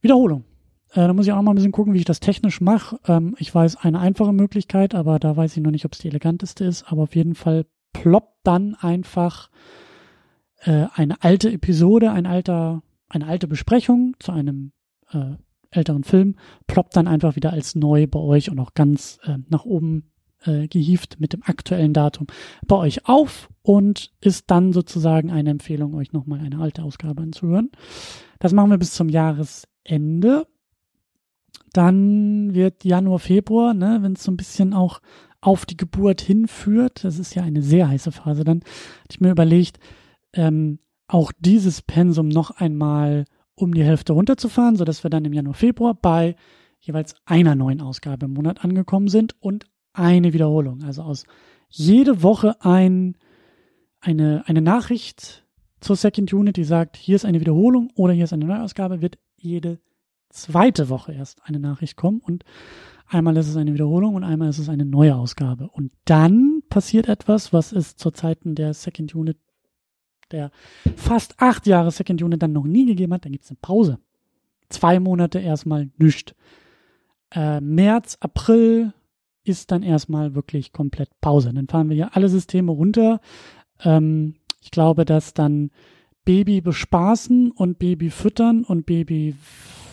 Wiederholung. 0.00 0.44
Äh, 0.92 1.06
da 1.06 1.12
muss 1.12 1.26
ich 1.26 1.32
auch 1.32 1.42
mal 1.42 1.52
ein 1.52 1.56
bisschen 1.56 1.72
gucken, 1.72 1.94
wie 1.94 1.98
ich 1.98 2.04
das 2.04 2.20
technisch 2.20 2.60
mache. 2.60 2.98
Ähm, 3.06 3.34
ich 3.38 3.52
weiß 3.52 3.76
eine 3.76 3.98
einfache 3.98 4.32
Möglichkeit, 4.32 4.94
aber 4.94 5.18
da 5.18 5.36
weiß 5.36 5.56
ich 5.56 5.62
noch 5.62 5.72
nicht, 5.72 5.84
ob 5.84 5.92
es 5.92 5.98
die 5.98 6.08
eleganteste 6.08 6.64
ist. 6.64 6.84
Aber 6.90 7.02
auf 7.02 7.16
jeden 7.16 7.34
Fall 7.34 7.66
ploppt 8.02 8.38
dann 8.44 8.74
einfach 8.74 9.50
äh, 10.60 10.86
eine 10.94 11.22
alte 11.22 11.50
Episode, 11.50 12.10
ein 12.12 12.26
alter, 12.26 12.82
eine 13.08 13.26
alte 13.26 13.48
Besprechung 13.48 14.14
zu 14.18 14.32
einem 14.32 14.72
äh, 15.12 15.36
älteren 15.70 16.04
Film, 16.04 16.36
ploppt 16.66 16.96
dann 16.96 17.08
einfach 17.08 17.36
wieder 17.36 17.52
als 17.52 17.74
neu 17.74 18.06
bei 18.06 18.20
euch 18.20 18.50
und 18.50 18.58
auch 18.58 18.74
ganz 18.74 19.18
äh, 19.24 19.38
nach 19.48 19.64
oben 19.64 20.12
äh, 20.44 20.68
gehieft 20.68 21.20
mit 21.20 21.32
dem 21.32 21.42
aktuellen 21.44 21.92
Datum 21.92 22.26
bei 22.66 22.76
euch 22.76 23.08
auf 23.08 23.48
und 23.62 24.12
ist 24.20 24.50
dann 24.50 24.72
sozusagen 24.72 25.30
eine 25.30 25.50
Empfehlung, 25.50 25.94
euch 25.94 26.12
nochmal 26.12 26.40
eine 26.40 26.60
alte 26.60 26.82
Ausgabe 26.82 27.22
anzuhören. 27.22 27.70
Das 28.38 28.52
machen 28.52 28.70
wir 28.70 28.78
bis 28.78 28.92
zum 28.92 29.08
Jahresende. 29.08 30.46
Dann 31.72 32.54
wird 32.54 32.84
Januar, 32.84 33.18
Februar, 33.18 33.74
ne, 33.74 33.98
wenn 34.00 34.12
es 34.12 34.22
so 34.22 34.30
ein 34.30 34.36
bisschen 34.36 34.72
auch 34.72 35.00
auf 35.40 35.66
die 35.66 35.76
Geburt 35.76 36.20
hinführt, 36.20 37.04
das 37.04 37.18
ist 37.18 37.34
ja 37.34 37.42
eine 37.42 37.62
sehr 37.62 37.88
heiße 37.88 38.12
Phase, 38.12 38.44
dann 38.44 38.60
hatte 38.60 39.12
ich 39.12 39.20
mir 39.20 39.30
überlegt, 39.30 39.78
ähm, 40.32 40.78
auch 41.08 41.32
dieses 41.38 41.82
Pensum 41.82 42.28
noch 42.28 42.50
einmal 42.50 43.24
um 43.54 43.74
die 43.74 43.84
Hälfte 43.84 44.12
runterzufahren, 44.12 44.76
sodass 44.76 45.02
wir 45.02 45.10
dann 45.10 45.24
im 45.24 45.32
Januar, 45.32 45.54
Februar 45.54 45.94
bei 45.94 46.36
jeweils 46.80 47.14
einer 47.24 47.54
neuen 47.54 47.80
Ausgabe 47.80 48.26
im 48.26 48.34
Monat 48.34 48.64
angekommen 48.64 49.08
sind 49.08 49.34
und 49.40 49.66
eine 49.92 50.32
Wiederholung. 50.32 50.82
Also 50.84 51.02
aus 51.02 51.24
jede 51.68 52.22
Woche 52.22 52.56
ein, 52.60 53.16
eine, 54.00 54.44
eine 54.46 54.60
Nachricht 54.60 55.46
zur 55.80 55.96
Second 55.96 56.32
Unit, 56.32 56.56
die 56.56 56.64
sagt, 56.64 56.96
hier 56.96 57.16
ist 57.16 57.24
eine 57.24 57.40
Wiederholung 57.40 57.90
oder 57.94 58.12
hier 58.12 58.24
ist 58.24 58.32
eine 58.32 58.44
Neuausgabe, 58.44 59.00
wird 59.00 59.18
jede 59.36 59.80
zweite 60.30 60.88
Woche 60.88 61.12
erst 61.12 61.40
eine 61.44 61.58
Nachricht 61.58 61.96
kommen. 61.96 62.20
Und 62.20 62.44
einmal 63.08 63.36
ist 63.36 63.48
es 63.48 63.56
eine 63.56 63.74
Wiederholung 63.74 64.14
und 64.14 64.24
einmal 64.24 64.48
ist 64.48 64.58
es 64.58 64.68
eine 64.68 64.84
neue 64.84 65.16
Ausgabe. 65.16 65.68
Und 65.68 65.92
dann 66.04 66.62
passiert 66.68 67.08
etwas, 67.08 67.52
was 67.52 67.72
es 67.72 67.96
zur 67.96 68.12
Zeiten 68.12 68.54
der 68.54 68.74
Second 68.74 69.14
Unit 69.14 69.38
der 70.32 70.50
fast 70.96 71.40
acht 71.40 71.66
Jahre 71.66 71.90
Second 71.90 72.20
Unit 72.22 72.42
dann 72.42 72.52
noch 72.52 72.64
nie 72.64 72.84
gegeben 72.86 73.14
hat, 73.14 73.24
dann 73.24 73.32
gibt 73.32 73.44
es 73.44 73.50
eine 73.50 73.58
Pause. 73.62 73.98
Zwei 74.68 74.98
Monate 74.98 75.38
erstmal 75.38 75.90
nichts. 75.98 76.34
Äh, 77.30 77.60
März, 77.60 78.16
April 78.20 78.92
ist 79.44 79.70
dann 79.70 79.82
erstmal 79.82 80.34
wirklich 80.34 80.72
komplett 80.72 81.08
Pause. 81.20 81.52
Dann 81.54 81.68
fahren 81.68 81.88
wir 81.88 81.96
ja 81.96 82.10
alle 82.12 82.28
Systeme 82.28 82.72
runter. 82.72 83.20
Ähm, 83.84 84.34
ich 84.60 84.72
glaube, 84.72 85.04
dass 85.04 85.34
dann 85.34 85.70
Baby 86.24 86.60
bespaßen 86.60 87.52
und 87.52 87.78
Baby 87.78 88.10
füttern 88.10 88.64
und 88.64 88.84
Baby 88.84 89.36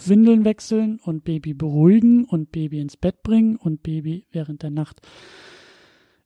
Windeln 0.10 0.45
wechseln 0.45 1.00
und 1.03 1.24
Baby 1.24 1.53
beruhigen 1.53 2.25
und 2.25 2.51
Baby 2.51 2.79
ins 2.79 2.98
Bett 2.98 3.24
bringen 3.24 3.55
und 3.55 3.83
Baby 3.83 4.25
während 4.31 4.63
der 4.63 4.72
Nacht. 4.72 5.01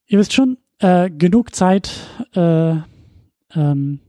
Ihr 0.05 0.19
wisst 0.19 0.33
schon, 0.33 0.57
äh, 0.79 1.09
genug 1.09 1.53
Zeit 1.55 1.91
äh, 2.33 2.75
ähm, 3.55 3.99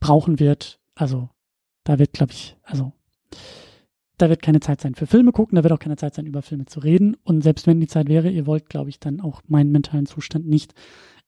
brauchen 0.00 0.38
wird. 0.38 0.80
Also 0.94 1.28
da 1.84 1.98
wird, 1.98 2.12
glaube 2.12 2.32
ich, 2.32 2.56
also 2.62 2.92
da 4.18 4.30
wird 4.30 4.42
keine 4.42 4.60
Zeit 4.60 4.80
sein 4.80 4.94
für 4.94 5.06
Filme 5.06 5.32
gucken, 5.32 5.56
da 5.56 5.62
wird 5.62 5.72
auch 5.72 5.78
keine 5.78 5.96
Zeit 5.96 6.14
sein, 6.14 6.26
über 6.26 6.42
Filme 6.42 6.66
zu 6.66 6.80
reden. 6.80 7.16
Und 7.22 7.42
selbst 7.42 7.66
wenn 7.66 7.80
die 7.80 7.86
Zeit 7.86 8.08
wäre, 8.08 8.30
ihr 8.30 8.46
wollt, 8.46 8.68
glaube 8.68 8.88
ich, 8.88 8.98
dann 8.98 9.20
auch 9.20 9.42
meinen 9.46 9.72
mentalen 9.72 10.06
Zustand 10.06 10.46
nicht 10.46 10.74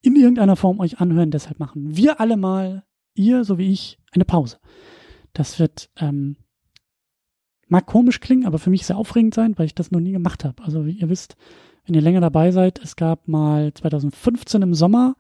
in 0.00 0.16
irgendeiner 0.16 0.56
Form 0.56 0.80
euch 0.80 1.00
anhören. 1.00 1.30
Deshalb 1.30 1.58
machen 1.58 1.96
wir 1.96 2.20
alle 2.20 2.36
mal, 2.36 2.84
ihr 3.14 3.44
so 3.44 3.58
wie 3.58 3.70
ich, 3.70 3.98
eine 4.12 4.24
Pause. 4.24 4.58
Das 5.32 5.58
wird, 5.58 5.90
ähm, 5.98 6.36
mag 7.68 7.86
komisch 7.86 8.20
klingen, 8.20 8.46
aber 8.46 8.58
für 8.58 8.70
mich 8.70 8.86
sehr 8.86 8.96
aufregend 8.96 9.34
sein, 9.34 9.56
weil 9.56 9.66
ich 9.66 9.74
das 9.74 9.90
noch 9.90 10.00
nie 10.00 10.12
gemacht 10.12 10.44
habe. 10.44 10.62
Also 10.62 10.86
wie 10.86 10.92
ihr 10.92 11.08
wisst, 11.08 11.36
wenn 11.86 11.94
ihr 11.94 12.02
länger 12.02 12.20
dabei 12.20 12.50
seid, 12.50 12.80
es 12.82 12.96
gab 12.96 13.28
mal 13.28 13.72
2015 13.72 14.62
im 14.62 14.74
Sommer 14.74 15.16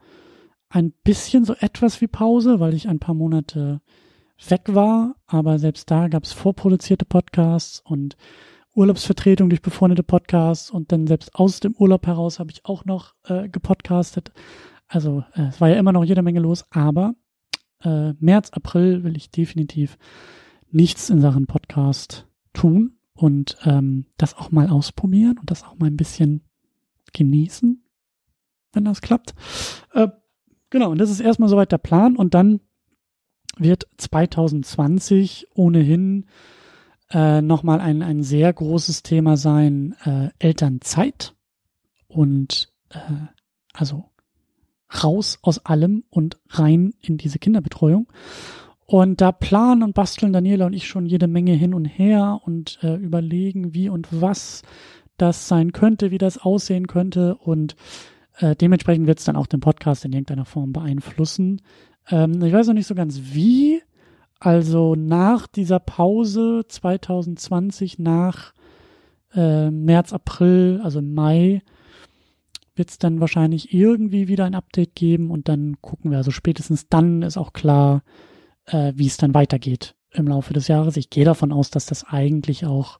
ein 0.68 0.92
bisschen 1.04 1.44
so 1.44 1.54
etwas 1.54 2.00
wie 2.00 2.08
Pause, 2.08 2.60
weil 2.60 2.74
ich 2.74 2.88
ein 2.88 2.98
paar 2.98 3.14
Monate 3.14 3.80
weg 4.48 4.62
war, 4.66 5.16
aber 5.26 5.58
selbst 5.58 5.90
da 5.90 6.08
gab 6.08 6.24
es 6.24 6.32
vorproduzierte 6.32 7.04
Podcasts 7.04 7.80
und 7.84 8.16
Urlaubsvertretung 8.74 9.48
durch 9.48 9.62
befreundete 9.62 10.04
Podcasts 10.04 10.70
und 10.70 10.92
dann 10.92 11.06
selbst 11.06 11.34
aus 11.34 11.58
dem 11.60 11.74
Urlaub 11.74 12.06
heraus 12.06 12.38
habe 12.38 12.52
ich 12.52 12.64
auch 12.64 12.84
noch 12.84 13.14
äh, 13.24 13.48
gepodcastet. 13.48 14.30
Also 14.86 15.24
äh, 15.34 15.48
es 15.48 15.60
war 15.60 15.68
ja 15.68 15.76
immer 15.76 15.92
noch 15.92 16.04
jede 16.04 16.22
Menge 16.22 16.40
los, 16.40 16.64
aber 16.70 17.14
äh, 17.82 18.12
März, 18.20 18.50
April 18.50 19.02
will 19.02 19.16
ich 19.16 19.30
definitiv 19.30 19.98
nichts 20.70 21.10
in 21.10 21.20
Sachen 21.20 21.46
Podcast 21.46 22.27
tun 22.52 22.98
und 23.14 23.56
ähm, 23.64 24.06
das 24.16 24.34
auch 24.34 24.50
mal 24.50 24.68
ausprobieren 24.68 25.38
und 25.38 25.50
das 25.50 25.64
auch 25.64 25.78
mal 25.78 25.86
ein 25.86 25.96
bisschen 25.96 26.42
genießen, 27.12 27.82
wenn 28.72 28.84
das 28.84 29.00
klappt. 29.00 29.34
Äh, 29.92 30.08
genau, 30.70 30.90
und 30.90 30.98
das 30.98 31.10
ist 31.10 31.20
erstmal 31.20 31.48
soweit 31.48 31.72
der 31.72 31.78
Plan 31.78 32.16
und 32.16 32.34
dann 32.34 32.60
wird 33.56 33.88
2020 33.96 35.48
ohnehin 35.54 36.26
äh, 37.10 37.40
nochmal 37.42 37.80
ein, 37.80 38.02
ein 38.02 38.22
sehr 38.22 38.52
großes 38.52 39.02
Thema 39.02 39.36
sein, 39.36 39.96
äh, 40.04 40.28
Elternzeit 40.38 41.34
und 42.06 42.72
äh, 42.90 42.98
also 43.72 44.10
raus 45.02 45.38
aus 45.42 45.64
allem 45.64 46.04
und 46.10 46.38
rein 46.48 46.94
in 47.00 47.18
diese 47.18 47.38
Kinderbetreuung. 47.38 48.10
Und 48.90 49.20
da 49.20 49.32
planen 49.32 49.82
und 49.82 49.92
basteln 49.92 50.32
Daniela 50.32 50.64
und 50.64 50.72
ich 50.72 50.88
schon 50.88 51.04
jede 51.04 51.26
Menge 51.26 51.52
hin 51.52 51.74
und 51.74 51.84
her 51.84 52.40
und 52.46 52.78
äh, 52.82 52.94
überlegen, 52.94 53.74
wie 53.74 53.90
und 53.90 54.08
was 54.10 54.62
das 55.18 55.46
sein 55.46 55.72
könnte, 55.72 56.10
wie 56.10 56.16
das 56.16 56.38
aussehen 56.38 56.86
könnte. 56.86 57.34
Und 57.34 57.76
äh, 58.38 58.56
dementsprechend 58.56 59.06
wird 59.06 59.18
es 59.18 59.26
dann 59.26 59.36
auch 59.36 59.46
den 59.46 59.60
Podcast 59.60 60.06
in 60.06 60.14
irgendeiner 60.14 60.46
Form 60.46 60.72
beeinflussen. 60.72 61.60
Ähm, 62.08 62.42
ich 62.42 62.50
weiß 62.50 62.68
noch 62.68 62.74
nicht 62.74 62.86
so 62.86 62.94
ganz 62.94 63.20
wie. 63.34 63.82
Also 64.40 64.94
nach 64.94 65.48
dieser 65.48 65.80
Pause 65.80 66.64
2020, 66.66 67.98
nach 67.98 68.54
äh, 69.34 69.70
März, 69.70 70.14
April, 70.14 70.80
also 70.82 71.02
Mai, 71.02 71.60
wird 72.74 72.88
es 72.88 72.98
dann 72.98 73.20
wahrscheinlich 73.20 73.74
irgendwie 73.74 74.28
wieder 74.28 74.46
ein 74.46 74.54
Update 74.54 74.94
geben 74.94 75.30
und 75.30 75.46
dann 75.50 75.76
gucken 75.82 76.10
wir. 76.10 76.16
Also 76.16 76.30
spätestens 76.30 76.88
dann 76.88 77.20
ist 77.20 77.36
auch 77.36 77.52
klar, 77.52 78.02
äh, 78.70 78.92
wie 78.94 79.06
es 79.06 79.16
dann 79.16 79.34
weitergeht 79.34 79.94
im 80.12 80.26
Laufe 80.26 80.54
des 80.54 80.68
Jahres. 80.68 80.96
Ich 80.96 81.10
gehe 81.10 81.24
davon 81.24 81.52
aus, 81.52 81.70
dass 81.70 81.86
das 81.86 82.04
eigentlich 82.04 82.66
auch, 82.66 82.98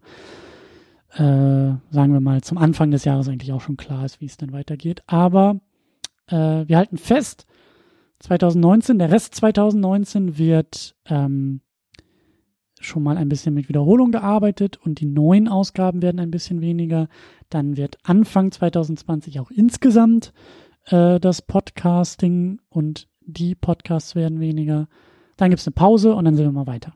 äh, 1.15 1.19
sagen 1.19 2.13
wir 2.13 2.21
mal, 2.21 2.43
zum 2.43 2.59
Anfang 2.59 2.91
des 2.91 3.05
Jahres 3.05 3.29
eigentlich 3.29 3.53
auch 3.53 3.61
schon 3.61 3.77
klar 3.77 4.05
ist, 4.05 4.21
wie 4.21 4.27
es 4.27 4.37
dann 4.37 4.53
weitergeht. 4.53 5.03
Aber 5.07 5.61
äh, 6.27 6.65
wir 6.67 6.77
halten 6.77 6.99
fest, 6.99 7.47
2019, 8.21 8.99
der 8.99 9.11
Rest 9.11 9.35
2019 9.37 10.39
wird 10.39 10.97
ähm, 11.07 11.61
schon 12.81 13.03
mal 13.03 13.17
ein 13.17 13.29
bisschen 13.29 13.55
mit 13.55 13.69
Wiederholung 13.69 14.11
gearbeitet 14.11 14.77
und 14.77 15.01
die 15.01 15.07
neuen 15.07 15.49
Ausgaben 15.49 16.03
werden 16.03 16.21
ein 16.21 16.31
bisschen 16.31 16.61
weniger. 16.61 17.09
Dann 17.49 17.77
wird 17.77 17.99
Anfang 18.03 18.51
2020 18.51 19.41
auch 19.41 19.51
insgesamt 19.51 20.33
äh, 20.87 21.21
das 21.21 21.43
Podcasting 21.43 22.61
und 22.69 23.09
die 23.21 23.55
Podcasts 23.55 24.15
werden 24.15 24.41
weniger. 24.41 24.89
Dann 25.39 25.49
gibt 25.49 25.61
es 25.61 25.67
eine 25.67 25.73
Pause 25.75 26.15
und 26.15 26.27
dann 26.27 26.37
sind 26.37 26.45
wir 26.45 26.53
mal 26.53 26.67
weiter. 26.67 26.93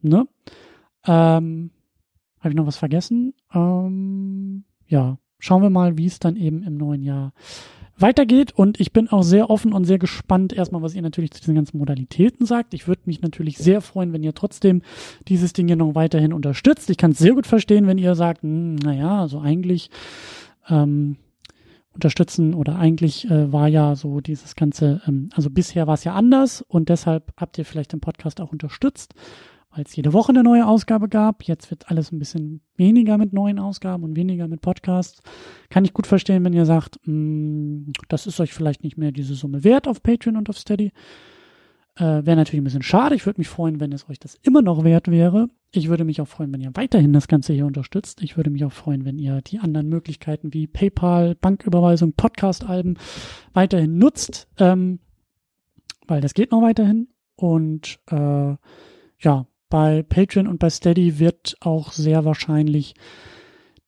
Ne? 0.00 0.28
Ähm, 1.04 1.70
Habe 2.38 2.50
ich 2.50 2.54
noch 2.54 2.66
was 2.66 2.76
vergessen? 2.76 3.34
Ähm, 3.52 4.64
ja, 4.86 5.18
schauen 5.40 5.62
wir 5.62 5.70
mal, 5.70 5.98
wie 5.98 6.06
es 6.06 6.20
dann 6.20 6.36
eben 6.36 6.62
im 6.62 6.76
neuen 6.76 7.02
Jahr 7.02 7.32
weitergeht. 7.96 8.52
Und 8.52 8.78
ich 8.78 8.92
bin 8.92 9.08
auch 9.08 9.22
sehr 9.22 9.50
offen 9.50 9.72
und 9.72 9.84
sehr 9.84 9.98
gespannt, 9.98 10.52
erstmal, 10.52 10.82
was 10.82 10.94
ihr 10.94 11.02
natürlich 11.02 11.32
zu 11.32 11.40
diesen 11.40 11.54
ganzen 11.54 11.78
Modalitäten 11.78 12.46
sagt. 12.46 12.74
Ich 12.74 12.86
würde 12.86 13.02
mich 13.06 13.22
natürlich 13.22 13.58
sehr 13.58 13.80
freuen, 13.80 14.12
wenn 14.12 14.22
ihr 14.22 14.34
trotzdem 14.34 14.82
dieses 15.26 15.52
Ding 15.52 15.66
hier 15.66 15.76
noch 15.76 15.94
weiterhin 15.94 16.32
unterstützt. 16.32 16.90
Ich 16.90 16.98
kann 16.98 17.12
es 17.12 17.18
sehr 17.18 17.34
gut 17.34 17.46
verstehen, 17.46 17.86
wenn 17.86 17.98
ihr 17.98 18.14
sagt, 18.14 18.42
hm, 18.42 18.76
naja, 18.76 19.20
also 19.20 19.40
eigentlich 19.40 19.90
ähm, 20.68 21.16
unterstützen 21.98 22.54
oder 22.54 22.76
eigentlich 22.76 23.28
äh, 23.30 23.52
war 23.52 23.68
ja 23.68 23.96
so 23.96 24.20
dieses 24.20 24.56
ganze, 24.56 25.02
ähm, 25.06 25.28
also 25.34 25.50
bisher 25.50 25.86
war 25.86 25.94
es 25.94 26.04
ja 26.04 26.14
anders 26.14 26.62
und 26.62 26.88
deshalb 26.88 27.32
habt 27.36 27.58
ihr 27.58 27.64
vielleicht 27.64 27.92
den 27.92 28.00
Podcast 28.00 28.40
auch 28.40 28.52
unterstützt 28.52 29.14
weil 29.70 29.84
es 29.84 29.94
jede 29.94 30.12
Woche 30.12 30.30
eine 30.30 30.42
neue 30.42 30.66
Ausgabe 30.66 31.08
gab. 31.08 31.44
Jetzt 31.44 31.70
wird 31.70 31.90
alles 31.90 32.10
ein 32.10 32.18
bisschen 32.18 32.62
weniger 32.76 33.18
mit 33.18 33.32
neuen 33.32 33.58
Ausgaben 33.58 34.02
und 34.02 34.16
weniger 34.16 34.48
mit 34.48 34.60
Podcasts. 34.60 35.20
Kann 35.68 35.84
ich 35.84 35.92
gut 35.92 36.06
verstehen, 36.06 36.44
wenn 36.44 36.52
ihr 36.52 36.66
sagt, 36.66 36.98
mh, 37.04 37.12
mm, 37.12 37.92
das 38.08 38.26
ist 38.26 38.40
euch 38.40 38.52
vielleicht 38.52 38.82
nicht 38.82 38.96
mehr 38.96 39.12
diese 39.12 39.34
Summe 39.34 39.64
wert 39.64 39.86
auf 39.86 40.02
Patreon 40.02 40.36
und 40.36 40.48
auf 40.48 40.58
Steady. 40.58 40.92
Äh, 41.96 42.24
wäre 42.24 42.36
natürlich 42.36 42.60
ein 42.60 42.64
bisschen 42.64 42.82
schade. 42.82 43.14
Ich 43.14 43.26
würde 43.26 43.40
mich 43.40 43.48
freuen, 43.48 43.78
wenn 43.80 43.92
es 43.92 44.08
euch 44.08 44.18
das 44.18 44.36
immer 44.42 44.62
noch 44.62 44.84
wert 44.84 45.08
wäre. 45.08 45.48
Ich 45.70 45.88
würde 45.88 46.04
mich 46.04 46.20
auch 46.22 46.28
freuen, 46.28 46.52
wenn 46.52 46.62
ihr 46.62 46.70
weiterhin 46.74 47.12
das 47.12 47.28
Ganze 47.28 47.52
hier 47.52 47.66
unterstützt. 47.66 48.22
Ich 48.22 48.38
würde 48.38 48.48
mich 48.48 48.64
auch 48.64 48.72
freuen, 48.72 49.04
wenn 49.04 49.18
ihr 49.18 49.42
die 49.42 49.58
anderen 49.58 49.88
Möglichkeiten 49.88 50.54
wie 50.54 50.66
PayPal, 50.66 51.34
Banküberweisung, 51.34 52.14
Podcast-Alben 52.14 52.96
weiterhin 53.52 53.98
nutzt, 53.98 54.48
ähm, 54.58 54.98
weil 56.06 56.22
das 56.22 56.32
geht 56.32 56.52
noch 56.52 56.62
weiterhin. 56.62 57.08
Und 57.36 57.98
äh, 58.10 58.56
ja, 59.20 59.46
bei 59.68 60.02
Patreon 60.02 60.46
und 60.46 60.58
bei 60.58 60.70
Steady 60.70 61.18
wird 61.18 61.56
auch 61.60 61.92
sehr 61.92 62.24
wahrscheinlich 62.24 62.94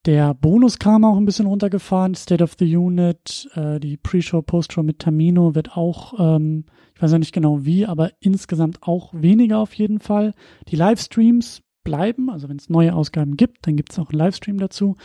der 0.04 0.34
Bonuskram 0.34 1.04
auch 1.04 1.16
ein 1.16 1.24
bisschen 1.24 1.46
runtergefahren. 1.46 2.14
State 2.14 2.44
of 2.44 2.56
the 2.58 2.76
Unit, 2.76 3.48
äh, 3.54 3.80
die 3.80 3.96
Pre-Show, 3.96 4.42
Post-Show 4.42 4.82
mit 4.82 4.98
Tamino 4.98 5.54
wird 5.54 5.76
auch, 5.76 6.14
ähm, 6.18 6.66
ich 6.94 7.00
weiß 7.00 7.12
ja 7.12 7.18
nicht 7.18 7.32
genau 7.32 7.64
wie, 7.64 7.86
aber 7.86 8.12
insgesamt 8.20 8.82
auch 8.82 9.12
weniger 9.14 9.58
auf 9.58 9.72
jeden 9.74 9.98
Fall. 9.98 10.34
Die 10.68 10.76
Livestreams 10.76 11.62
bleiben, 11.90 12.30
also 12.30 12.48
wenn 12.48 12.56
es 12.56 12.70
neue 12.70 12.94
Ausgaben 12.94 13.36
gibt, 13.36 13.66
dann 13.66 13.74
gibt 13.74 13.90
es 13.90 13.98
auch 13.98 14.10
einen 14.10 14.18
Livestream 14.18 14.58
dazu. 14.58 14.96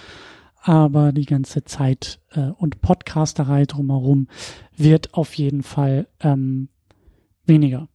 Aber 0.62 1.12
die 1.12 1.26
ganze 1.26 1.64
Zeit 1.64 2.20
äh, 2.32 2.52
und 2.58 2.82
Podcasterei 2.82 3.66
drumherum 3.66 4.28
wird 4.78 5.16
auf 5.16 5.34
jeden 5.34 5.64
Fall 5.64 6.08
ähm, 6.20 6.70
weniger. 7.46 7.88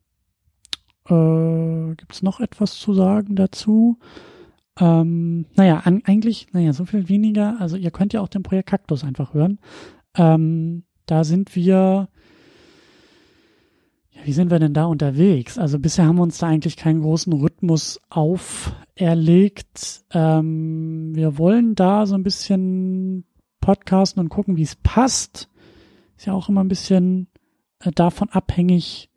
Äh, 1.08 1.94
Gibt 1.94 2.12
es 2.12 2.22
noch 2.22 2.40
etwas 2.40 2.76
zu 2.78 2.92
sagen 2.94 3.36
dazu? 3.36 3.98
Ähm, 4.80 5.46
naja, 5.54 5.82
an, 5.84 6.02
eigentlich, 6.04 6.48
naja, 6.52 6.72
so 6.72 6.84
viel 6.84 7.08
weniger. 7.08 7.60
Also 7.60 7.76
ihr 7.76 7.92
könnt 7.92 8.12
ja 8.12 8.20
auch 8.20 8.28
den 8.28 8.42
Projekt 8.42 8.70
Kaktus 8.70 9.04
einfach 9.04 9.34
hören. 9.34 9.60
Ähm, 10.16 10.82
da 11.06 11.22
sind 11.22 11.54
wir, 11.54 12.08
wie 14.24 14.32
sind 14.32 14.50
wir 14.50 14.58
denn 14.58 14.74
da 14.74 14.84
unterwegs? 14.84 15.58
Also 15.58 15.78
bisher 15.78 16.06
haben 16.06 16.16
wir 16.16 16.22
uns 16.22 16.38
da 16.38 16.46
eigentlich 16.48 16.76
keinen 16.76 17.02
großen 17.02 17.32
Rhythmus 17.32 18.00
auferlegt. 18.08 20.02
Ähm, 20.12 21.14
wir 21.14 21.38
wollen 21.38 21.74
da 21.74 22.06
so 22.06 22.14
ein 22.14 22.22
bisschen 22.22 23.24
podcasten 23.60 24.20
und 24.20 24.28
gucken, 24.28 24.56
wie 24.56 24.62
es 24.62 24.76
passt. 24.76 25.48
Ist 26.16 26.26
ja 26.26 26.32
auch 26.32 26.48
immer 26.48 26.62
ein 26.62 26.68
bisschen 26.68 27.28
äh, 27.80 27.90
davon 27.92 28.28
abhängig, 28.30 29.10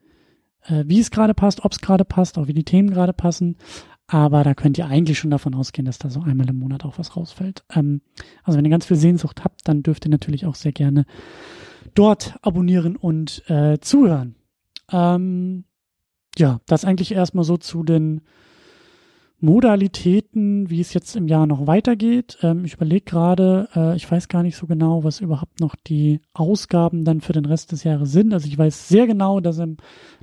äh, 0.63 0.83
wie 0.87 0.99
es 0.99 1.11
gerade 1.11 1.33
passt, 1.33 1.65
ob 1.65 1.71
es 1.71 1.79
gerade 1.79 2.05
passt, 2.05 2.37
auch 2.37 2.47
wie 2.47 2.53
die 2.53 2.65
Themen 2.65 2.91
gerade 2.91 3.13
passen. 3.13 3.57
Aber 4.07 4.43
da 4.43 4.53
könnt 4.53 4.77
ihr 4.77 4.85
eigentlich 4.85 5.17
schon 5.17 5.31
davon 5.31 5.55
ausgehen, 5.55 5.85
dass 5.85 5.97
da 5.97 6.09
so 6.09 6.21
einmal 6.21 6.49
im 6.49 6.59
Monat 6.59 6.85
auch 6.85 6.99
was 6.99 7.15
rausfällt. 7.15 7.63
Ähm, 7.73 8.01
also 8.43 8.57
wenn 8.57 8.65
ihr 8.65 8.71
ganz 8.71 8.85
viel 8.85 8.97
Sehnsucht 8.97 9.43
habt, 9.43 9.67
dann 9.67 9.83
dürft 9.83 10.05
ihr 10.05 10.11
natürlich 10.11 10.45
auch 10.45 10.55
sehr 10.55 10.71
gerne 10.71 11.05
dort 11.95 12.35
abonnieren 12.41 12.95
und 12.95 13.43
äh, 13.49 13.79
zuhören. 13.79 14.35
Ähm, 14.93 15.65
ja, 16.37 16.61
das 16.67 16.85
eigentlich 16.85 17.11
erstmal 17.11 17.43
so 17.43 17.57
zu 17.57 17.83
den 17.83 18.21
Modalitäten, 19.39 20.69
wie 20.69 20.79
es 20.79 20.93
jetzt 20.93 21.17
im 21.17 21.27
Jahr 21.27 21.45
noch 21.47 21.67
weitergeht. 21.67 22.37
Ähm, 22.41 22.63
ich 22.63 22.75
überlege 22.75 23.03
gerade, 23.03 23.67
äh, 23.75 23.95
ich 23.97 24.09
weiß 24.09 24.29
gar 24.29 24.41
nicht 24.41 24.55
so 24.55 24.67
genau, 24.67 25.03
was 25.03 25.19
überhaupt 25.19 25.59
noch 25.59 25.75
die 25.75 26.21
Ausgaben 26.33 27.03
dann 27.03 27.19
für 27.19 27.33
den 27.33 27.43
Rest 27.43 27.73
des 27.73 27.83
Jahres 27.83 28.13
sind. 28.13 28.33
Also 28.33 28.47
ich 28.47 28.57
weiß 28.57 28.87
sehr 28.87 29.05
genau, 29.05 29.41
dass 29.41 29.57
im 29.57 29.75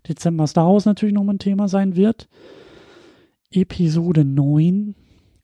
Dezember 0.09 0.47
Star 0.47 0.73
Wars 0.73 0.87
natürlich 0.87 1.15
nochmal 1.15 1.35
ein 1.35 1.41
Thema 1.41 1.69
sein 1.69 1.97
wird. 1.97 2.31
Episode 3.51 4.25
9 4.25 4.95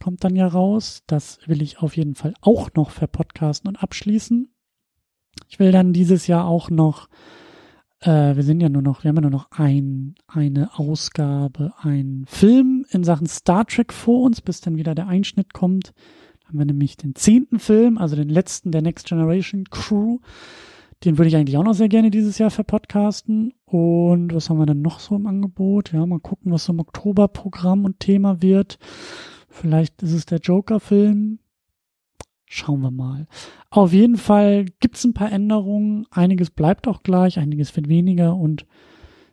kommt 0.03 0.25
dann 0.25 0.37
ja 0.37 0.47
raus. 0.47 1.03
Das 1.07 1.41
will 1.47 1.61
ich 1.61 1.81
auf 1.81 1.99
jeden 1.99 2.15
Fall 2.15 2.33
auch 2.41 2.71
noch 2.75 2.91
verpodcasten 2.91 3.69
und 3.69 3.83
abschließen. 3.83 4.49
Ich 5.51 5.59
will 5.59 5.71
dann 5.71 5.93
dieses 5.93 6.29
Jahr 6.29 6.47
auch 6.47 6.71
noch 6.71 7.09
äh, 8.07 8.37
wir 8.37 8.43
sind 8.43 8.61
ja 8.61 8.69
nur 8.69 8.83
noch, 8.83 9.03
wir 9.03 9.09
haben 9.09 9.17
ja 9.17 9.23
nur 9.23 9.31
noch 9.31 9.51
ein, 9.51 10.15
eine 10.29 10.79
Ausgabe, 10.79 11.75
ein 11.79 12.25
Film 12.27 12.87
in 12.91 13.05
Sachen 13.05 13.27
Star 13.27 13.67
Trek 13.67 13.93
vor 13.93 14.23
uns, 14.23 14.41
bis 14.41 14.61
dann 14.61 14.77
wieder 14.77 14.95
der 14.95 15.09
Einschnitt 15.09 15.53
kommt. 15.53 15.93
Da 16.41 16.49
haben 16.49 16.59
wir 16.59 16.67
nämlich 16.67 16.97
den 16.97 17.15
zehnten 17.15 17.59
Film, 17.59 17.99
also 17.99 18.15
den 18.15 18.29
letzten 18.29 18.71
der 18.71 18.83
Next 18.83 19.09
Generation 19.09 19.65
Crew. 19.71 20.19
Den 21.05 21.19
würde 21.19 21.29
ich 21.29 21.37
eigentlich 21.37 21.59
auch 21.59 21.65
noch 21.65 21.75
sehr 21.75 21.89
gerne 21.89 22.11
dieses 22.11 22.39
Jahr 22.39 22.51
verpodcasten. 22.51 23.53
Und 23.67 24.33
was 24.33 24.49
haben 24.49 24.59
wir 24.59 24.67
dann 24.67 24.81
noch 24.81 25.01
so 25.01 25.17
im 25.17 25.27
Angebot? 25.27 25.93
Ja, 25.93 26.07
mal 26.07 26.21
gucken, 26.21 26.53
was 26.53 26.65
so 26.65 26.73
im 26.73 26.81
Oktoberprogramm 26.81 27.85
und 27.85 28.01
Thema 28.01 28.41
wird. 28.41 28.79
Vielleicht 29.49 30.03
ist 30.03 30.13
es 30.13 30.27
der 30.27 30.39
Joker-Film. 30.39 31.41
Schauen 32.47 32.81
wir 32.81 32.93
mal. 32.93 33.27
Auf 33.71 33.93
jeden 33.93 34.17
Fall 34.17 34.67
gibt's 34.81 35.05
ein 35.05 35.15
paar 35.15 35.33
Änderungen. 35.33 36.07
Einiges 36.11 36.51
bleibt 36.51 36.87
auch 36.87 37.03
gleich, 37.03 37.39
einiges 37.39 37.75
wird 37.75 37.89
weniger 37.89 38.37
und 38.37 38.67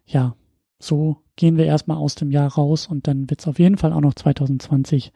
ja, 0.06 0.36
so 0.80 1.18
gehen 1.36 1.58
wir 1.58 1.66
erstmal 1.66 1.98
aus 1.98 2.16
dem 2.16 2.32
Jahr 2.32 2.52
raus 2.52 2.88
und 2.88 3.08
dann 3.08 3.30
wird's 3.30 3.48
auf 3.48 3.60
jeden 3.60 3.78
Fall 3.78 3.94
auch 3.94 4.02
noch 4.02 4.16
2020 4.16 5.14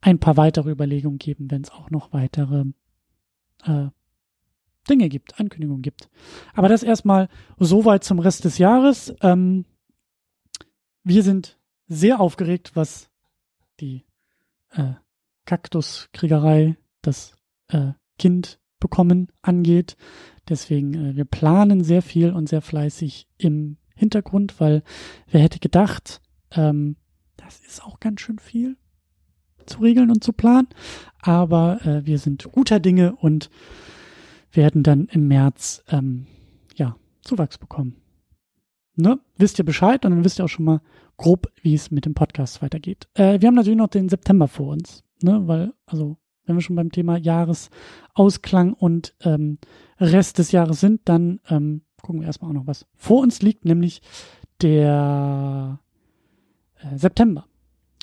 ein 0.00 0.18
paar 0.18 0.36
weitere 0.36 0.70
Überlegungen 0.70 1.18
geben, 1.18 1.50
wenn 1.50 1.62
es 1.62 1.70
auch 1.70 1.90
noch 1.90 2.12
weitere 2.12 2.64
äh, 3.64 3.88
Dinge 4.88 5.08
gibt, 5.08 5.38
Ankündigungen 5.38 5.82
gibt. 5.82 6.08
Aber 6.54 6.68
das 6.68 6.82
erstmal 6.82 7.28
soweit 7.58 8.04
zum 8.04 8.18
Rest 8.18 8.44
des 8.44 8.58
Jahres. 8.58 9.14
Ähm, 9.20 9.66
wir 11.04 11.22
sind 11.22 11.58
sehr 11.86 12.20
aufgeregt, 12.20 12.72
was 12.74 13.10
die 13.80 14.04
äh, 14.70 14.94
Kaktuskriegerei, 15.44 16.76
das 17.02 17.34
äh, 17.70 17.92
Kind 18.18 18.60
bekommen 18.78 19.28
angeht. 19.42 19.96
Deswegen, 20.48 20.94
äh, 20.94 21.16
wir 21.16 21.24
planen 21.24 21.84
sehr 21.84 22.02
viel 22.02 22.32
und 22.32 22.48
sehr 22.48 22.62
fleißig 22.62 23.28
im 23.38 23.76
Hintergrund, 23.94 24.60
weil 24.60 24.82
wer 25.30 25.42
hätte 25.42 25.58
gedacht, 25.58 26.20
ähm, 26.52 26.96
das 27.36 27.60
ist 27.60 27.84
auch 27.84 28.00
ganz 28.00 28.20
schön 28.20 28.38
viel 28.38 28.76
zu 29.66 29.80
regeln 29.80 30.10
und 30.10 30.24
zu 30.24 30.32
planen. 30.32 30.68
Aber 31.20 31.84
äh, 31.84 32.06
wir 32.06 32.18
sind 32.18 32.50
guter 32.50 32.80
Dinge 32.80 33.14
und 33.16 33.50
werden 34.52 34.82
dann 34.82 35.06
im 35.06 35.28
März 35.28 35.84
ähm, 35.88 36.26
ja 36.74 36.96
Zuwachs 37.22 37.58
bekommen. 37.58 37.96
Ne? 38.96 39.20
Wisst 39.36 39.58
ihr 39.58 39.64
Bescheid 39.64 40.04
und 40.04 40.10
dann 40.12 40.24
wisst 40.24 40.40
ihr 40.40 40.44
auch 40.44 40.48
schon 40.48 40.64
mal 40.64 40.80
grob, 41.16 41.46
wie 41.62 41.74
es 41.74 41.90
mit 41.90 42.06
dem 42.06 42.14
Podcast 42.14 42.62
weitergeht. 42.62 43.08
Äh, 43.14 43.40
wir 43.40 43.46
haben 43.46 43.54
natürlich 43.54 43.78
noch 43.78 43.88
den 43.88 44.08
September 44.08 44.48
vor 44.48 44.68
uns, 44.72 45.04
ne? 45.22 45.46
Weil, 45.46 45.72
also 45.86 46.16
wenn 46.44 46.56
wir 46.56 46.62
schon 46.62 46.76
beim 46.76 46.92
Thema 46.92 47.16
Jahresausklang 47.16 48.72
und 48.72 49.14
ähm, 49.22 49.58
Rest 49.98 50.38
des 50.38 50.52
Jahres 50.52 50.80
sind, 50.80 51.02
dann 51.04 51.40
ähm, 51.48 51.82
gucken 52.02 52.20
wir 52.20 52.26
erstmal 52.26 52.50
auch 52.50 52.54
noch, 52.54 52.66
was 52.66 52.86
vor 52.96 53.22
uns 53.22 53.42
liegt, 53.42 53.64
nämlich 53.64 54.02
der 54.62 55.80
äh, 56.76 56.96
September. 56.96 57.46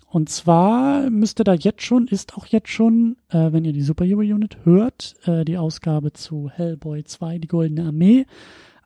Und 0.09 0.29
zwar 0.29 1.09
müsste 1.09 1.43
da 1.43 1.53
jetzt 1.53 1.81
schon, 1.81 2.07
ist 2.07 2.37
auch 2.37 2.45
jetzt 2.45 2.69
schon, 2.69 3.17
äh, 3.29 3.51
wenn 3.51 3.65
ihr 3.65 3.73
die 3.73 3.81
Superhero 3.81 4.21
Unit 4.21 4.57
hört, 4.63 5.15
äh, 5.25 5.43
die 5.43 5.57
Ausgabe 5.57 6.13
zu 6.13 6.49
Hellboy 6.49 7.03
2, 7.03 7.39
die 7.39 7.47
Goldene 7.47 7.85
Armee, 7.85 8.25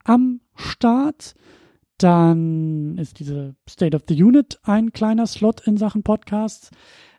am 0.04 0.42
Start. 0.56 1.36
Dann 2.00 2.98
ist 2.98 3.20
diese 3.20 3.56
State 3.70 3.96
of 3.96 4.04
the 4.08 4.24
Unit 4.24 4.60
ein 4.64 4.92
kleiner 4.92 5.28
Slot 5.28 5.62
in 5.68 5.78
Sachen 5.78 6.02
Podcasts 6.02 6.72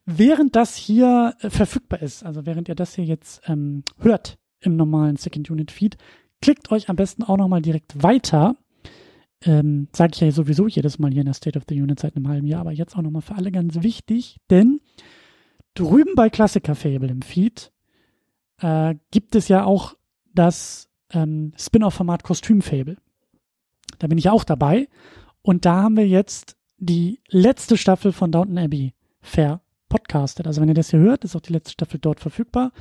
während 0.04 0.56
das 0.56 0.76
hier 0.76 1.34
äh, 1.40 1.50
verfügbar 1.50 2.02
ist, 2.02 2.24
also 2.24 2.46
während 2.46 2.68
ihr 2.68 2.74
das 2.74 2.94
hier 2.94 3.04
jetzt 3.04 3.42
ähm, 3.46 3.84
hört 3.98 4.38
im 4.60 4.76
normalen 4.76 5.16
Second 5.16 5.50
Unit 5.50 5.70
Feed, 5.70 5.96
klickt 6.40 6.70
euch 6.70 6.88
am 6.88 6.96
besten 6.96 7.22
auch 7.22 7.36
nochmal 7.36 7.62
direkt 7.62 8.02
weiter. 8.02 8.56
Ähm, 9.44 9.88
Sage 9.92 10.12
ich 10.14 10.20
ja 10.20 10.30
sowieso 10.30 10.68
jedes 10.68 10.98
Mal 10.98 11.10
hier 11.10 11.22
in 11.22 11.26
der 11.26 11.34
State 11.34 11.58
of 11.58 11.64
the 11.68 11.80
Unit 11.80 11.98
seit 12.00 12.16
einem 12.16 12.28
halben 12.28 12.46
Jahr, 12.46 12.60
aber 12.60 12.72
jetzt 12.72 12.96
auch 12.96 13.02
nochmal 13.02 13.22
für 13.22 13.34
alle 13.34 13.50
ganz 13.50 13.82
wichtig, 13.82 14.38
denn 14.50 14.80
drüben 15.74 16.14
bei 16.14 16.30
Klassiker 16.30 16.74
Fable 16.74 17.10
im 17.10 17.22
Feed 17.22 17.72
äh, 18.60 18.94
gibt 19.10 19.34
es 19.34 19.48
ja 19.48 19.64
auch 19.64 19.94
das 20.34 20.88
ähm, 21.10 21.52
Spin-off-Format 21.56 22.22
Kostüm 22.22 22.62
Fable. 22.62 22.96
Da 23.98 24.06
bin 24.06 24.18
ich 24.18 24.28
auch 24.28 24.44
dabei 24.44 24.88
und 25.42 25.64
da 25.64 25.82
haben 25.82 25.96
wir 25.96 26.06
jetzt 26.06 26.56
die 26.78 27.20
letzte 27.28 27.76
Staffel 27.76 28.12
von 28.12 28.32
Downton 28.32 28.58
Abbey 28.58 28.94
ver 29.20 29.60
podcastet. 29.92 30.46
Also 30.46 30.62
wenn 30.62 30.68
ihr 30.68 30.74
das 30.74 30.90
hier 30.90 31.00
hört, 31.00 31.22
ist 31.22 31.36
auch 31.36 31.40
die 31.40 31.52
letzte 31.52 31.72
Staffel 31.72 32.00
dort 32.00 32.18
verfügbar. 32.18 32.72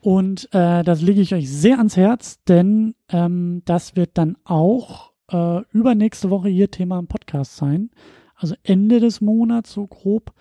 Und 0.00 0.52
äh, 0.52 0.84
das 0.84 1.00
lege 1.00 1.22
ich 1.22 1.34
euch 1.34 1.50
sehr 1.50 1.78
ans 1.78 1.96
Herz, 1.96 2.44
denn 2.44 2.94
ähm, 3.08 3.62
das 3.64 3.96
wird 3.96 4.10
dann 4.18 4.36
auch 4.44 5.12
äh, 5.32 5.62
übernächste 5.72 6.28
Woche 6.28 6.50
hier 6.50 6.70
Thema 6.70 6.98
im 6.98 7.06
Podcast 7.06 7.56
sein. 7.56 7.90
Also 8.34 8.54
Ende 8.62 9.00
des 9.00 9.22
Monats, 9.22 9.72
so 9.72 9.86
grob, 9.86 10.34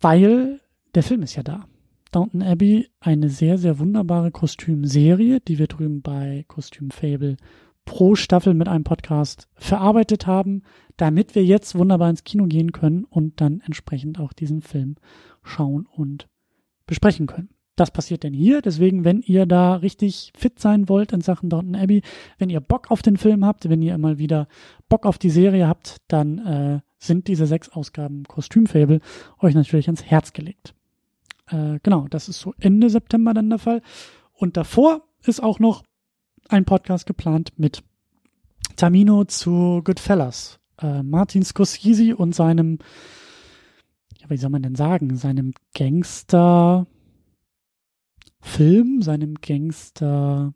weil 0.00 0.60
der 0.94 1.02
Film 1.02 1.22
ist 1.22 1.34
ja 1.34 1.42
da. 1.42 1.66
Downton 2.12 2.42
Abbey, 2.42 2.88
eine 3.00 3.28
sehr, 3.28 3.58
sehr 3.58 3.80
wunderbare 3.80 4.30
Kostümserie, 4.30 5.40
die 5.40 5.58
wir 5.58 5.66
drüben 5.66 6.00
bei 6.00 6.44
Kostüm 6.46 6.90
Fable 6.90 7.36
pro 7.86 8.14
Staffel 8.14 8.52
mit 8.52 8.68
einem 8.68 8.84
Podcast 8.84 9.48
verarbeitet 9.54 10.26
haben, 10.26 10.62
damit 10.98 11.34
wir 11.34 11.44
jetzt 11.44 11.74
wunderbar 11.74 12.10
ins 12.10 12.24
Kino 12.24 12.44
gehen 12.44 12.72
können 12.72 13.04
und 13.04 13.40
dann 13.40 13.62
entsprechend 13.64 14.20
auch 14.20 14.34
diesen 14.34 14.60
Film 14.60 14.96
schauen 15.42 15.86
und 15.90 16.28
besprechen 16.86 17.26
können. 17.26 17.48
Das 17.76 17.90
passiert 17.90 18.22
denn 18.22 18.32
hier. 18.32 18.62
Deswegen, 18.62 19.04
wenn 19.04 19.20
ihr 19.20 19.44
da 19.44 19.76
richtig 19.76 20.32
fit 20.36 20.58
sein 20.58 20.88
wollt 20.88 21.12
in 21.12 21.20
Sachen 21.20 21.50
Downton 21.50 21.76
Abbey, 21.76 22.02
wenn 22.38 22.50
ihr 22.50 22.60
Bock 22.60 22.90
auf 22.90 23.02
den 23.02 23.18
Film 23.18 23.44
habt, 23.44 23.68
wenn 23.68 23.82
ihr 23.82 23.96
mal 23.98 24.18
wieder 24.18 24.48
Bock 24.88 25.04
auf 25.04 25.18
die 25.18 25.30
Serie 25.30 25.68
habt, 25.68 25.98
dann 26.08 26.38
äh, 26.38 26.80
sind 26.98 27.28
diese 27.28 27.46
sechs 27.46 27.68
Ausgaben 27.68 28.24
Kostümfable 28.24 29.00
euch 29.40 29.54
natürlich 29.54 29.88
ans 29.88 30.04
Herz 30.04 30.32
gelegt. 30.32 30.74
Äh, 31.48 31.78
genau, 31.82 32.06
das 32.08 32.28
ist 32.28 32.40
so 32.40 32.54
Ende 32.58 32.88
September 32.88 33.34
dann 33.34 33.50
der 33.50 33.58
Fall. 33.58 33.82
Und 34.32 34.56
davor 34.56 35.02
ist 35.24 35.42
auch 35.42 35.58
noch 35.58 35.84
ein 36.48 36.64
Podcast 36.64 37.06
geplant 37.06 37.52
mit 37.56 37.82
Tamino 38.76 39.24
zu 39.24 39.80
Goodfellas. 39.84 40.58
Äh, 40.78 41.02
Martin 41.02 41.42
Scorsese 41.42 42.16
und 42.16 42.34
seinem, 42.34 42.78
ja, 44.18 44.28
wie 44.30 44.36
soll 44.36 44.50
man 44.50 44.62
denn 44.62 44.74
sagen, 44.74 45.16
seinem 45.16 45.54
Gangster 45.74 46.86
Film, 48.40 49.02
seinem 49.02 49.34
Gangster 49.40 50.54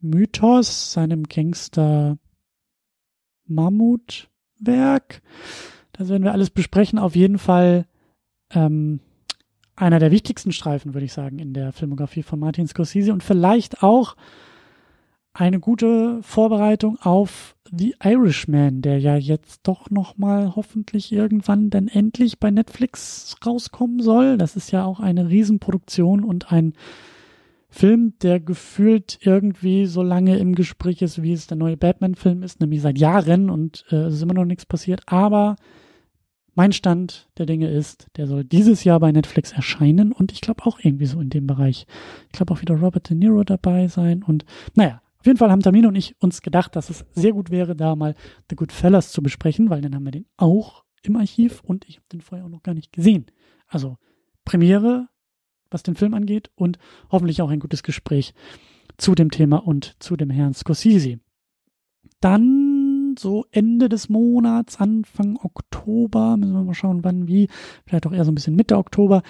Mythos, 0.00 0.92
seinem 0.92 1.24
Gangster 1.24 2.18
Mammutwerk. 3.46 5.22
Das 5.92 6.08
werden 6.08 6.24
wir 6.24 6.32
alles 6.32 6.50
besprechen. 6.50 6.98
Auf 6.98 7.14
jeden 7.14 7.38
Fall 7.38 7.86
ähm, 8.50 9.00
einer 9.82 9.98
der 9.98 10.12
wichtigsten 10.12 10.52
Streifen, 10.52 10.94
würde 10.94 11.04
ich 11.04 11.12
sagen, 11.12 11.38
in 11.38 11.52
der 11.52 11.72
Filmografie 11.72 12.22
von 12.22 12.38
Martin 12.38 12.68
Scorsese 12.68 13.12
und 13.12 13.22
vielleicht 13.22 13.82
auch 13.82 14.16
eine 15.34 15.60
gute 15.60 16.22
Vorbereitung 16.22 16.98
auf 17.00 17.56
The 17.74 17.96
Irishman, 18.04 18.82
der 18.82 18.98
ja 18.98 19.16
jetzt 19.16 19.60
doch 19.64 19.90
noch 19.90 20.18
mal 20.18 20.54
hoffentlich 20.54 21.10
irgendwann 21.10 21.70
dann 21.70 21.88
endlich 21.88 22.38
bei 22.38 22.50
Netflix 22.50 23.34
rauskommen 23.44 24.00
soll. 24.00 24.36
Das 24.36 24.56
ist 24.56 24.70
ja 24.72 24.84
auch 24.84 25.00
eine 25.00 25.28
Riesenproduktion 25.28 26.22
und 26.22 26.52
ein 26.52 26.74
Film, 27.70 28.12
der 28.20 28.38
gefühlt 28.38 29.18
irgendwie 29.22 29.86
so 29.86 30.02
lange 30.02 30.36
im 30.36 30.54
Gespräch 30.54 31.00
ist, 31.00 31.22
wie 31.22 31.32
es 31.32 31.46
der 31.46 31.56
neue 31.56 31.78
Batman-Film 31.78 32.42
ist, 32.42 32.60
nämlich 32.60 32.82
seit 32.82 32.98
Jahren 32.98 33.48
und 33.48 33.86
äh, 33.90 33.96
es 33.96 34.14
ist 34.14 34.22
immer 34.22 34.34
noch 34.34 34.44
nichts 34.44 34.66
passiert. 34.66 35.00
Aber 35.06 35.56
mein 36.54 36.72
Stand 36.72 37.28
der 37.38 37.46
Dinge 37.46 37.70
ist, 37.70 38.08
der 38.16 38.26
soll 38.26 38.44
dieses 38.44 38.84
Jahr 38.84 39.00
bei 39.00 39.12
Netflix 39.12 39.52
erscheinen 39.52 40.12
und 40.12 40.32
ich 40.32 40.40
glaube 40.40 40.66
auch 40.66 40.78
irgendwie 40.82 41.06
so 41.06 41.20
in 41.20 41.30
dem 41.30 41.46
Bereich. 41.46 41.86
Ich 42.26 42.32
glaube 42.32 42.52
auch 42.52 42.60
wieder 42.60 42.74
Robert 42.74 43.08
De 43.08 43.16
Niro 43.16 43.44
dabei 43.44 43.88
sein 43.88 44.22
und 44.22 44.44
naja, 44.74 45.00
auf 45.18 45.26
jeden 45.26 45.38
Fall 45.38 45.50
haben 45.50 45.62
Tamino 45.62 45.88
und 45.88 45.94
ich 45.94 46.16
uns 46.20 46.42
gedacht, 46.42 46.74
dass 46.74 46.90
es 46.90 47.04
sehr 47.12 47.32
gut 47.32 47.50
wäre, 47.50 47.76
da 47.76 47.94
mal 47.94 48.14
The 48.50 48.56
Goodfellas 48.56 49.12
zu 49.12 49.22
besprechen, 49.22 49.70
weil 49.70 49.80
dann 49.80 49.94
haben 49.94 50.04
wir 50.04 50.10
den 50.10 50.26
auch 50.36 50.84
im 51.02 51.16
Archiv 51.16 51.62
und 51.62 51.88
ich 51.88 51.96
habe 51.96 52.06
den 52.12 52.20
vorher 52.20 52.44
auch 52.44 52.50
noch 52.50 52.62
gar 52.62 52.74
nicht 52.74 52.92
gesehen. 52.92 53.26
Also 53.68 53.98
Premiere, 54.44 55.08
was 55.70 55.82
den 55.82 55.94
Film 55.94 56.14
angeht 56.14 56.50
und 56.54 56.78
hoffentlich 57.10 57.40
auch 57.40 57.50
ein 57.50 57.60
gutes 57.60 57.82
Gespräch 57.82 58.34
zu 58.98 59.14
dem 59.14 59.30
Thema 59.30 59.66
und 59.66 59.96
zu 60.00 60.16
dem 60.16 60.30
Herrn 60.30 60.54
Scorsese. 60.54 61.20
Dann 62.20 62.71
so 63.18 63.46
Ende 63.50 63.88
des 63.88 64.08
Monats, 64.08 64.78
Anfang 64.78 65.38
Oktober, 65.42 66.36
müssen 66.36 66.52
wir 66.52 66.64
mal 66.64 66.74
schauen, 66.74 67.04
wann, 67.04 67.28
wie, 67.28 67.48
vielleicht 67.86 68.06
auch 68.06 68.12
eher 68.12 68.24
so 68.24 68.32
ein 68.32 68.34
bisschen 68.34 68.56
Mitte 68.56 68.76
Oktober, 68.76 69.22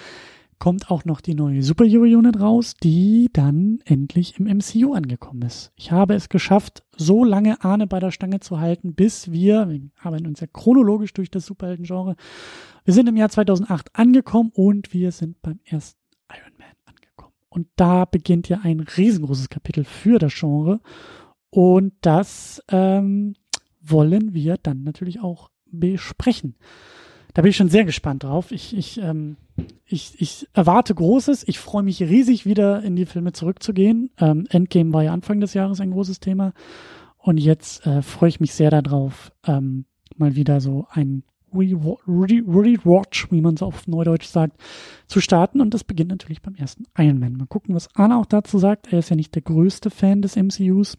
kommt 0.63 0.89
auch 0.89 1.03
noch 1.03 1.19
die 1.19 1.35
neue 1.35 1.61
Superhero 1.61 2.03
Unit 2.03 2.39
raus, 2.39 2.75
die 2.81 3.29
dann 3.33 3.79
endlich 3.83 4.39
im 4.39 4.45
MCU 4.45 4.93
angekommen 4.93 5.41
ist. 5.41 5.73
Ich 5.75 5.91
habe 5.91 6.13
es 6.13 6.29
geschafft, 6.29 6.83
so 6.95 7.25
lange 7.25 7.61
Arne 7.65 7.85
bei 7.85 7.99
der 7.99 8.11
Stange 8.11 8.39
zu 8.39 8.61
halten, 8.61 8.93
bis 8.93 9.31
wir, 9.31 9.69
wir 9.69 9.81
arbeiten 10.01 10.25
uns 10.25 10.39
ja 10.39 10.47
chronologisch 10.47 11.13
durch 11.13 11.29
das 11.29 11.45
Superhelden-Genre, 11.47 12.15
wir 12.85 12.93
sind 12.93 13.09
im 13.09 13.17
Jahr 13.17 13.27
2008 13.27 13.89
angekommen 13.93 14.51
und 14.53 14.93
wir 14.93 15.11
sind 15.11 15.41
beim 15.41 15.59
ersten 15.65 15.99
Iron 16.29 16.57
Man 16.57 16.67
angekommen. 16.85 17.33
Und 17.49 17.67
da 17.75 18.05
beginnt 18.05 18.47
ja 18.47 18.61
ein 18.63 18.79
riesengroßes 18.79 19.49
Kapitel 19.49 19.83
für 19.83 20.17
das 20.17 20.33
Genre 20.33 20.79
und 21.49 21.93
das 22.01 22.63
ähm, 22.69 23.35
wollen 23.83 24.33
wir 24.33 24.57
dann 24.61 24.83
natürlich 24.83 25.21
auch 25.21 25.49
besprechen. 25.65 26.55
Da 27.33 27.41
bin 27.41 27.49
ich 27.49 27.57
schon 27.57 27.69
sehr 27.69 27.83
gespannt 27.83 28.23
drauf. 28.23 28.51
Ich, 28.51 28.77
ich, 28.77 28.99
ähm, 28.99 29.37
ich, 29.85 30.21
ich 30.21 30.47
erwarte 30.53 30.93
Großes. 30.93 31.47
Ich 31.47 31.59
freue 31.59 31.83
mich 31.83 32.01
riesig, 32.01 32.45
wieder 32.45 32.83
in 32.83 32.95
die 32.95 33.07
Filme 33.07 33.33
zurückzugehen. 33.33 34.11
Ähm, 34.19 34.45
Endgame 34.49 34.93
war 34.93 35.03
ja 35.03 35.13
Anfang 35.13 35.39
des 35.39 35.53
Jahres 35.53 35.81
ein 35.81 35.91
großes 35.91 36.19
Thema. 36.19 36.53
Und 37.17 37.39
jetzt 37.39 37.85
äh, 37.87 38.01
freue 38.01 38.29
ich 38.29 38.39
mich 38.39 38.53
sehr 38.53 38.69
darauf, 38.69 39.31
ähm, 39.47 39.85
mal 40.15 40.35
wieder 40.35 40.61
so 40.61 40.87
ein 40.91 41.23
Rewatch, 41.55 43.31
wie 43.31 43.41
man 43.41 43.57
so 43.57 43.65
auf 43.65 43.87
Neudeutsch 43.87 44.27
sagt, 44.27 44.57
zu 45.07 45.21
starten. 45.21 45.61
Und 45.61 45.73
das 45.73 45.83
beginnt 45.83 46.09
natürlich 46.09 46.41
beim 46.41 46.55
ersten 46.55 46.85
Iron 46.97 47.19
Man. 47.19 47.37
Mal 47.37 47.47
gucken, 47.47 47.75
was 47.75 47.89
Anna 47.95 48.19
auch 48.19 48.25
dazu 48.25 48.57
sagt. 48.59 48.91
Er 48.91 48.99
ist 48.99 49.09
ja 49.09 49.15
nicht 49.15 49.33
der 49.35 49.41
größte 49.41 49.89
Fan 49.89 50.21
des 50.21 50.35
MCUs. 50.35 50.97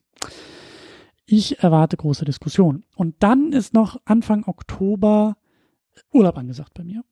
Ich 1.27 1.61
erwarte 1.61 1.97
große 1.97 2.25
Diskussionen. 2.25 2.85
Und 2.97 3.17
dann 3.21 3.53
ist 3.53 3.73
noch 3.75 4.01
Anfang 4.05 4.45
Oktober 4.45 5.37
Urlaub 6.13 6.37
angesagt 6.37 6.75
bei 6.75 6.85
mir. 6.85 7.05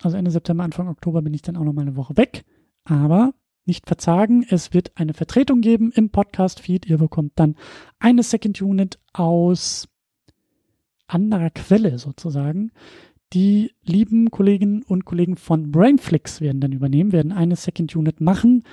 Also 0.00 0.16
Ende 0.16 0.30
September, 0.30 0.64
Anfang 0.64 0.88
Oktober 0.88 1.22
bin 1.22 1.34
ich 1.34 1.42
dann 1.42 1.56
auch 1.56 1.64
noch 1.64 1.72
mal 1.72 1.82
eine 1.82 1.96
Woche 1.96 2.16
weg. 2.16 2.44
Aber 2.84 3.34
nicht 3.64 3.86
verzagen, 3.86 4.44
es 4.48 4.74
wird 4.74 4.92
eine 4.96 5.14
Vertretung 5.14 5.60
geben 5.60 5.92
im 5.92 6.10
Podcast-Feed. 6.10 6.86
Ihr 6.86 6.98
bekommt 6.98 7.32
dann 7.36 7.56
eine 8.00 8.24
Second 8.24 8.60
Unit 8.60 8.98
aus 9.12 9.88
anderer 11.06 11.50
Quelle 11.50 11.98
sozusagen. 11.98 12.72
Die 13.32 13.72
lieben 13.82 14.30
Kolleginnen 14.30 14.82
und 14.82 15.04
Kollegen 15.04 15.36
von 15.36 15.70
Brainflix 15.70 16.40
werden 16.40 16.60
dann 16.60 16.72
übernehmen, 16.72 17.12
werden 17.12 17.32
eine 17.32 17.56
Second 17.56 17.94
Unit 17.94 18.20
machen 18.20 18.64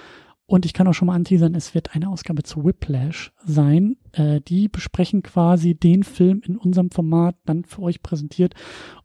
und 0.50 0.66
ich 0.66 0.74
kann 0.74 0.88
auch 0.88 0.94
schon 0.94 1.06
mal 1.06 1.14
anteasern, 1.14 1.54
es 1.54 1.76
wird 1.76 1.96
eine 1.96 2.10
Ausgabe 2.10 2.42
zu 2.42 2.66
Whiplash 2.66 3.32
sein. 3.46 3.98
Äh, 4.14 4.42
die 4.42 4.68
besprechen 4.68 5.22
quasi 5.22 5.76
den 5.76 6.02
Film 6.02 6.42
in 6.44 6.58
unserem 6.58 6.90
Format 6.90 7.36
dann 7.46 7.66
für 7.66 7.84
euch 7.84 8.02
präsentiert. 8.02 8.56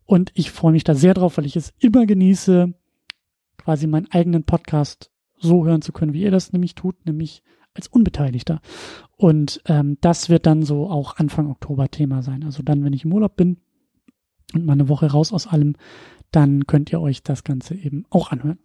Und 0.06 0.32
ich 0.32 0.50
freue 0.50 0.72
mich 0.72 0.84
da 0.84 0.94
sehr 0.94 1.12
drauf, 1.12 1.36
weil 1.36 1.44
ich 1.44 1.54
es 1.54 1.74
immer 1.78 2.06
genieße, 2.06 2.72
quasi 3.58 3.86
meinen 3.86 4.10
eigenen 4.10 4.44
Podcast 4.44 5.10
so 5.36 5.66
hören 5.66 5.82
zu 5.82 5.92
können, 5.92 6.14
wie 6.14 6.22
ihr 6.22 6.30
das 6.30 6.54
nämlich 6.54 6.76
tut, 6.76 7.04
nämlich 7.04 7.42
als 7.74 7.88
Unbeteiligter. 7.88 8.62
Und 9.14 9.60
ähm, 9.66 9.98
das 10.00 10.30
wird 10.30 10.46
dann 10.46 10.62
so 10.62 10.88
auch 10.88 11.18
Anfang 11.18 11.50
Oktober 11.50 11.90
Thema 11.90 12.22
sein. 12.22 12.42
Also 12.42 12.62
dann, 12.62 12.84
wenn 12.84 12.94
ich 12.94 13.04
im 13.04 13.12
Urlaub 13.12 13.36
bin 13.36 13.58
und 14.54 14.64
mal 14.64 14.72
eine 14.72 14.88
Woche 14.88 15.10
raus 15.12 15.30
aus 15.30 15.46
allem, 15.46 15.76
dann 16.30 16.66
könnt 16.66 16.90
ihr 16.90 17.02
euch 17.02 17.22
das 17.22 17.44
Ganze 17.44 17.74
eben 17.74 18.06
auch 18.08 18.32
anhören. 18.32 18.60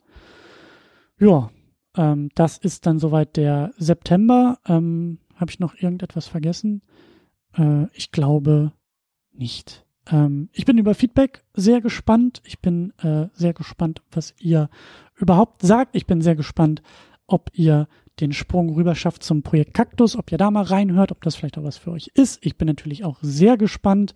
Ja, 1.19 1.49
ähm, 1.99 2.29
das 2.33 2.57
ist 2.57 2.85
dann 2.85 2.97
soweit 2.97 3.35
der 3.35 3.73
September. 3.77 4.57
Ähm, 4.65 5.19
Habe 5.35 5.51
ich 5.51 5.59
noch 5.59 5.75
irgendetwas 5.75 6.27
vergessen? 6.27 6.81
Äh, 7.57 7.87
ich 7.93 8.11
glaube 8.11 8.71
nicht. 9.33 9.85
Ähm, 10.09 10.47
ich 10.53 10.63
bin 10.63 10.77
über 10.77 10.95
Feedback 10.95 11.43
sehr 11.53 11.81
gespannt. 11.81 12.41
Ich 12.45 12.59
bin 12.59 12.93
äh, 12.99 13.27
sehr 13.33 13.53
gespannt, 13.53 14.01
was 14.11 14.33
ihr 14.39 14.69
überhaupt 15.17 15.61
sagt. 15.61 15.93
Ich 15.97 16.07
bin 16.07 16.21
sehr 16.21 16.37
gespannt, 16.37 16.81
ob 17.27 17.51
ihr 17.53 17.89
den 18.21 18.31
Sprung 18.31 18.73
rüber 18.73 18.95
schafft 18.95 19.23
zum 19.23 19.43
Projekt 19.43 19.73
Kaktus, 19.73 20.15
ob 20.15 20.31
ihr 20.31 20.37
da 20.37 20.51
mal 20.51 20.63
reinhört, 20.63 21.11
ob 21.11 21.21
das 21.21 21.35
vielleicht 21.35 21.57
auch 21.57 21.63
was 21.63 21.77
für 21.77 21.91
euch 21.91 22.11
ist. 22.13 22.45
Ich 22.45 22.57
bin 22.57 22.67
natürlich 22.67 23.03
auch 23.03 23.17
sehr 23.21 23.57
gespannt, 23.57 24.13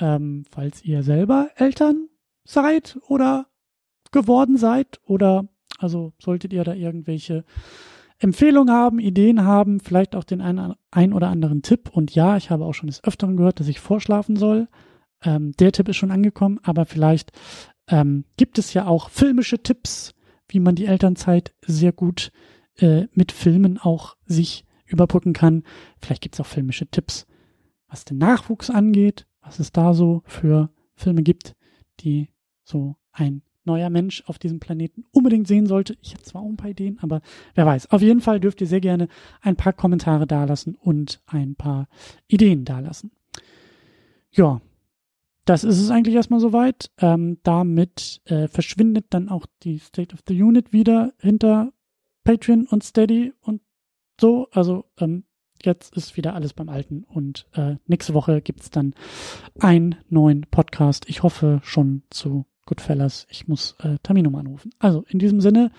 ähm, 0.00 0.44
falls 0.50 0.82
ihr 0.82 1.02
selber 1.02 1.50
Eltern 1.56 2.08
seid 2.44 2.98
oder 3.06 3.46
geworden 4.12 4.56
seid 4.56 5.00
oder 5.04 5.48
also 5.82 6.12
solltet 6.18 6.52
ihr 6.52 6.64
da 6.64 6.74
irgendwelche 6.74 7.44
Empfehlungen 8.18 8.72
haben, 8.72 8.98
Ideen 9.00 9.44
haben, 9.44 9.80
vielleicht 9.80 10.14
auch 10.14 10.24
den 10.24 10.40
einen, 10.40 10.74
ein 10.90 11.12
oder 11.12 11.28
anderen 11.28 11.62
Tipp. 11.62 11.90
Und 11.92 12.14
ja, 12.14 12.36
ich 12.36 12.50
habe 12.50 12.64
auch 12.64 12.72
schon 12.72 12.86
des 12.86 13.02
Öfteren 13.02 13.36
gehört, 13.36 13.58
dass 13.58 13.68
ich 13.68 13.80
vorschlafen 13.80 14.36
soll. 14.36 14.68
Ähm, 15.22 15.52
der 15.58 15.72
Tipp 15.72 15.88
ist 15.88 15.96
schon 15.96 16.12
angekommen, 16.12 16.60
aber 16.62 16.86
vielleicht 16.86 17.32
ähm, 17.88 18.24
gibt 18.36 18.58
es 18.58 18.74
ja 18.74 18.86
auch 18.86 19.10
filmische 19.10 19.62
Tipps, 19.62 20.14
wie 20.48 20.60
man 20.60 20.74
die 20.74 20.86
Elternzeit 20.86 21.54
sehr 21.66 21.92
gut 21.92 22.30
äh, 22.76 23.06
mit 23.12 23.32
Filmen 23.32 23.78
auch 23.78 24.16
sich 24.24 24.64
überbrücken 24.86 25.32
kann. 25.32 25.64
Vielleicht 26.00 26.22
gibt 26.22 26.36
es 26.36 26.40
auch 26.40 26.46
filmische 26.46 26.86
Tipps, 26.86 27.26
was 27.88 28.04
den 28.04 28.18
Nachwuchs 28.18 28.70
angeht, 28.70 29.26
was 29.40 29.58
es 29.58 29.72
da 29.72 29.94
so 29.94 30.22
für 30.26 30.70
Filme 30.94 31.22
gibt, 31.22 31.56
die 32.00 32.28
so 32.62 32.96
ein 33.10 33.42
neuer 33.64 33.90
Mensch 33.90 34.22
auf 34.26 34.38
diesem 34.38 34.60
Planeten 34.60 35.04
unbedingt 35.12 35.46
sehen 35.46 35.66
sollte. 35.66 35.96
Ich 36.02 36.12
habe 36.12 36.22
zwar 36.22 36.42
auch 36.42 36.48
ein 36.48 36.56
paar 36.56 36.70
Ideen, 36.70 36.98
aber 37.00 37.20
wer 37.54 37.66
weiß. 37.66 37.90
Auf 37.90 38.02
jeden 38.02 38.20
Fall 38.20 38.40
dürft 38.40 38.60
ihr 38.60 38.66
sehr 38.66 38.80
gerne 38.80 39.08
ein 39.40 39.56
paar 39.56 39.72
Kommentare 39.72 40.26
dalassen 40.26 40.74
und 40.74 41.20
ein 41.26 41.54
paar 41.54 41.88
Ideen 42.28 42.64
dalassen. 42.64 43.12
Ja, 44.30 44.60
das 45.44 45.64
ist 45.64 45.80
es 45.80 45.90
eigentlich 45.90 46.14
erstmal 46.14 46.40
soweit. 46.40 46.90
Ähm, 46.98 47.38
damit 47.42 48.20
äh, 48.26 48.48
verschwindet 48.48 49.06
dann 49.10 49.28
auch 49.28 49.46
die 49.62 49.78
State 49.78 50.14
of 50.14 50.20
the 50.28 50.40
Unit 50.40 50.72
wieder 50.72 51.12
hinter 51.18 51.72
Patreon 52.24 52.66
und 52.66 52.84
Steady 52.84 53.32
und 53.40 53.60
so. 54.20 54.48
Also 54.52 54.84
ähm, 54.98 55.24
jetzt 55.62 55.96
ist 55.96 56.16
wieder 56.16 56.34
alles 56.34 56.54
beim 56.54 56.68
Alten 56.68 57.04
und 57.04 57.46
äh, 57.54 57.76
nächste 57.86 58.14
Woche 58.14 58.40
gibt's 58.40 58.70
dann 58.70 58.94
einen 59.58 59.96
neuen 60.08 60.42
Podcast. 60.42 61.08
Ich 61.08 61.22
hoffe 61.22 61.60
schon 61.64 62.02
zu 62.10 62.46
Goodfellas, 62.66 63.26
ich 63.30 63.48
muss 63.48 63.74
äh, 63.80 63.98
Tamino 64.02 64.36
anrufen. 64.38 64.72
Also 64.78 65.04
in 65.08 65.18
diesem 65.18 65.40
Sinne, 65.40 65.72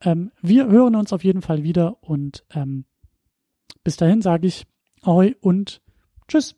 ähm, 0.00 0.32
wir 0.42 0.66
hören 0.66 0.94
uns 0.94 1.12
auf 1.12 1.24
jeden 1.24 1.42
Fall 1.42 1.62
wieder 1.62 2.02
und 2.02 2.44
ähm, 2.54 2.84
bis 3.82 3.96
dahin 3.96 4.22
sage 4.22 4.46
ich 4.46 4.66
Ahoi 5.02 5.34
und 5.40 5.80
Tschüss. 6.28 6.56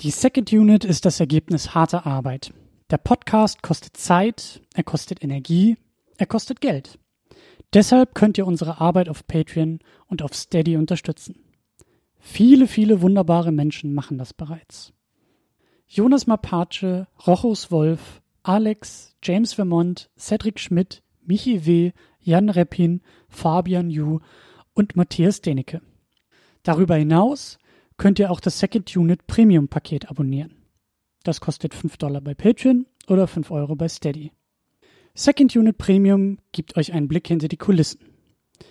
Die 0.00 0.10
Second 0.10 0.52
Unit 0.52 0.84
ist 0.84 1.04
das 1.04 1.20
Ergebnis 1.20 1.74
harter 1.74 2.06
Arbeit. 2.06 2.52
Der 2.90 2.98
Podcast 2.98 3.62
kostet 3.62 3.96
Zeit, 3.96 4.62
er 4.74 4.84
kostet 4.84 5.22
Energie, 5.22 5.76
er 6.16 6.26
kostet 6.26 6.60
Geld. 6.60 6.98
Deshalb 7.74 8.14
könnt 8.14 8.38
ihr 8.38 8.46
unsere 8.46 8.80
Arbeit 8.80 9.08
auf 9.08 9.26
Patreon 9.26 9.80
und 10.06 10.22
auf 10.22 10.34
Steady 10.34 10.76
unterstützen. 10.76 11.36
Viele, 12.18 12.66
viele 12.66 13.02
wunderbare 13.02 13.52
Menschen 13.52 13.94
machen 13.94 14.18
das 14.18 14.32
bereits. 14.32 14.92
Jonas 15.86 16.26
Mapace, 16.26 17.06
Rochus 17.26 17.70
Wolf, 17.70 18.20
Alex, 18.48 19.14
James 19.22 19.52
Vermont, 19.52 20.08
Cedric 20.18 20.58
Schmidt, 20.58 21.02
Michi 21.20 21.66
W., 21.66 21.92
Jan 22.22 22.48
Reppin, 22.48 23.02
Fabian 23.28 23.90
Yu 23.90 24.20
und 24.72 24.96
Matthias 24.96 25.42
Denecke. 25.42 25.82
Darüber 26.62 26.96
hinaus 26.96 27.58
könnt 27.98 28.18
ihr 28.18 28.30
auch 28.30 28.40
das 28.40 28.58
Second 28.58 28.96
Unit 28.96 29.26
Premium 29.26 29.68
Paket 29.68 30.08
abonnieren. 30.08 30.56
Das 31.24 31.42
kostet 31.42 31.74
5 31.74 31.98
Dollar 31.98 32.22
bei 32.22 32.32
Patreon 32.32 32.86
oder 33.06 33.26
5 33.26 33.50
Euro 33.50 33.76
bei 33.76 33.86
Steady. 33.86 34.32
Second 35.12 35.54
Unit 35.54 35.76
Premium 35.76 36.38
gibt 36.52 36.78
euch 36.78 36.94
einen 36.94 37.08
Blick 37.08 37.28
hinter 37.28 37.48
die 37.48 37.58
Kulissen. 37.58 38.00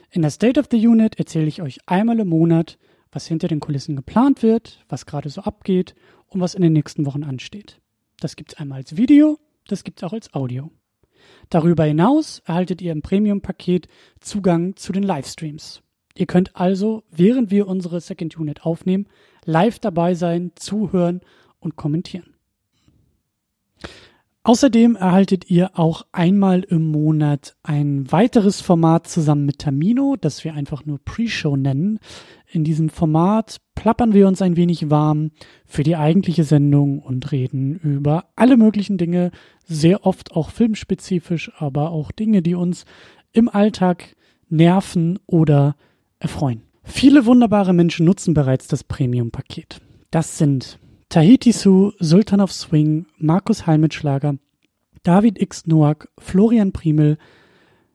In 0.10 0.24
der 0.24 0.32
State 0.32 0.60
of 0.60 0.70
the 0.72 0.88
Unit 0.88 1.20
erzähle 1.20 1.46
ich 1.46 1.62
euch 1.62 1.78
einmal 1.86 2.20
im 2.20 2.30
Monat, 2.30 2.80
was 3.12 3.28
hinter 3.28 3.48
den 3.48 3.60
Kulissen 3.60 3.96
geplant 3.96 4.42
wird, 4.42 4.84
was 4.90 5.06
gerade 5.06 5.30
so 5.30 5.42
abgeht 5.42 5.94
und 6.30 6.42
was 6.42 6.56
in 6.56 6.64
den 6.64 6.74
nächsten 6.74 7.06
Wochen 7.06 7.24
ansteht. 7.24 7.80
Das 8.20 8.36
gibt's 8.36 8.56
einmal 8.56 8.80
als 8.80 8.98
Video 8.98 9.38
das 9.68 9.84
gibt 9.84 10.00
es 10.00 10.04
auch 10.04 10.14
als 10.14 10.34
Audio. 10.34 10.72
Darüber 11.50 11.84
hinaus 11.84 12.40
erhaltet 12.46 12.82
ihr 12.82 12.92
im 12.92 13.02
Premium-Paket 13.02 13.88
Zugang 14.20 14.76
zu 14.76 14.92
den 14.92 15.04
Livestreams. 15.04 15.82
Ihr 16.16 16.26
könnt 16.26 16.56
also, 16.56 17.04
während 17.12 17.52
wir 17.52 17.68
unsere 17.68 18.02
Second 18.02 18.38
Unit 18.38 18.64
aufnehmen, 18.64 19.08
live 19.46 19.80
dabei 19.80 20.16
sein, 20.16 20.52
zuhören 20.56 21.22
und 21.60 21.76
kommentieren. 21.76 22.37
Außerdem 24.48 24.96
erhaltet 24.96 25.52
ihr 25.52 25.78
auch 25.78 26.06
einmal 26.14 26.62
im 26.62 26.90
Monat 26.90 27.58
ein 27.64 28.10
weiteres 28.14 28.62
Format 28.62 29.06
zusammen 29.06 29.46
mit 29.46 29.60
Tamino, 29.60 30.16
das 30.16 30.46
wir 30.46 30.54
einfach 30.54 30.86
nur 30.86 31.00
Pre-Show 31.04 31.58
nennen. 31.58 32.00
In 32.50 32.64
diesem 32.64 32.88
Format 32.88 33.58
plappern 33.76 34.14
wir 34.14 34.26
uns 34.26 34.42
ein 34.42 34.56
wenig 34.56 34.90
warm 34.90 35.32
für 35.66 35.84
die 35.84 35.98
eigentliche 35.98 36.46
Sendung 36.46 37.00
und 37.00 37.30
reden 37.34 37.76
über 37.76 38.30
alle 38.38 38.56
möglichen 38.56 38.98
Dinge, 38.98 39.32
sehr 39.66 40.06
oft 40.06 40.32
auch 40.32 40.50
filmspezifisch, 40.52 41.52
aber 41.58 41.92
auch 41.92 42.14
Dinge, 42.14 42.42
die 42.42 42.56
uns 42.56 42.86
im 43.34 43.50
Alltag 43.50 44.16
nerven 44.48 45.20
oder 45.26 45.76
erfreuen. 46.20 46.62
Viele 46.86 47.26
wunderbare 47.26 47.74
Menschen 47.74 48.06
nutzen 48.06 48.34
bereits 48.34 48.70
das 48.70 48.86
Premium-Paket. 48.86 49.82
Das 50.10 50.38
sind 50.38 50.80
Tahiti 51.10 51.54
Su, 51.54 51.94
Sultan 52.02 52.42
of 52.42 52.52
Swing, 52.52 53.06
Markus 53.18 53.66
Heimitschlager, 53.66 54.38
David 55.04 55.42
X. 55.42 55.66
Noack, 55.66 56.10
Florian 56.20 56.74
Primel, 56.74 57.18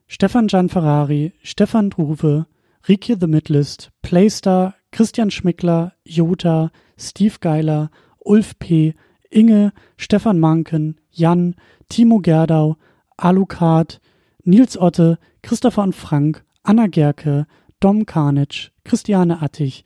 Stefan 0.07 0.47
Gianferrari, 0.47 1.31
Stefan 1.43 1.91
Druwe, 1.91 2.47
Rike 2.89 3.15
The 3.19 3.27
Midlist, 3.27 3.91
Playstar, 4.01 4.73
Christian 4.91 5.29
Schmickler, 5.29 5.93
Jota, 6.05 6.71
Steve 6.97 7.37
Geiler, 7.39 7.91
Ulf 8.25 8.57
P., 8.57 8.95
Inge, 9.29 9.71
Stefan 9.95 10.39
Manken, 10.39 10.99
Jan, 11.11 11.55
Timo 11.89 12.17
Gerdau, 12.19 12.77
Alucard, 13.17 13.99
Nils 14.43 14.75
Otte, 14.75 15.19
Christopher 15.43 15.83
und 15.83 15.93
Frank, 15.93 16.43
Anna 16.63 16.87
Gerke, 16.87 17.45
Dom 17.79 18.07
Karnitsch, 18.07 18.71
Christiane 18.83 19.39
Attich, 19.41 19.85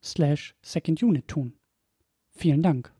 slash 0.00 0.54
secondunit 0.62 1.28
tun. 1.28 1.58
Vielen 2.32 2.62
Dank. 2.62 2.95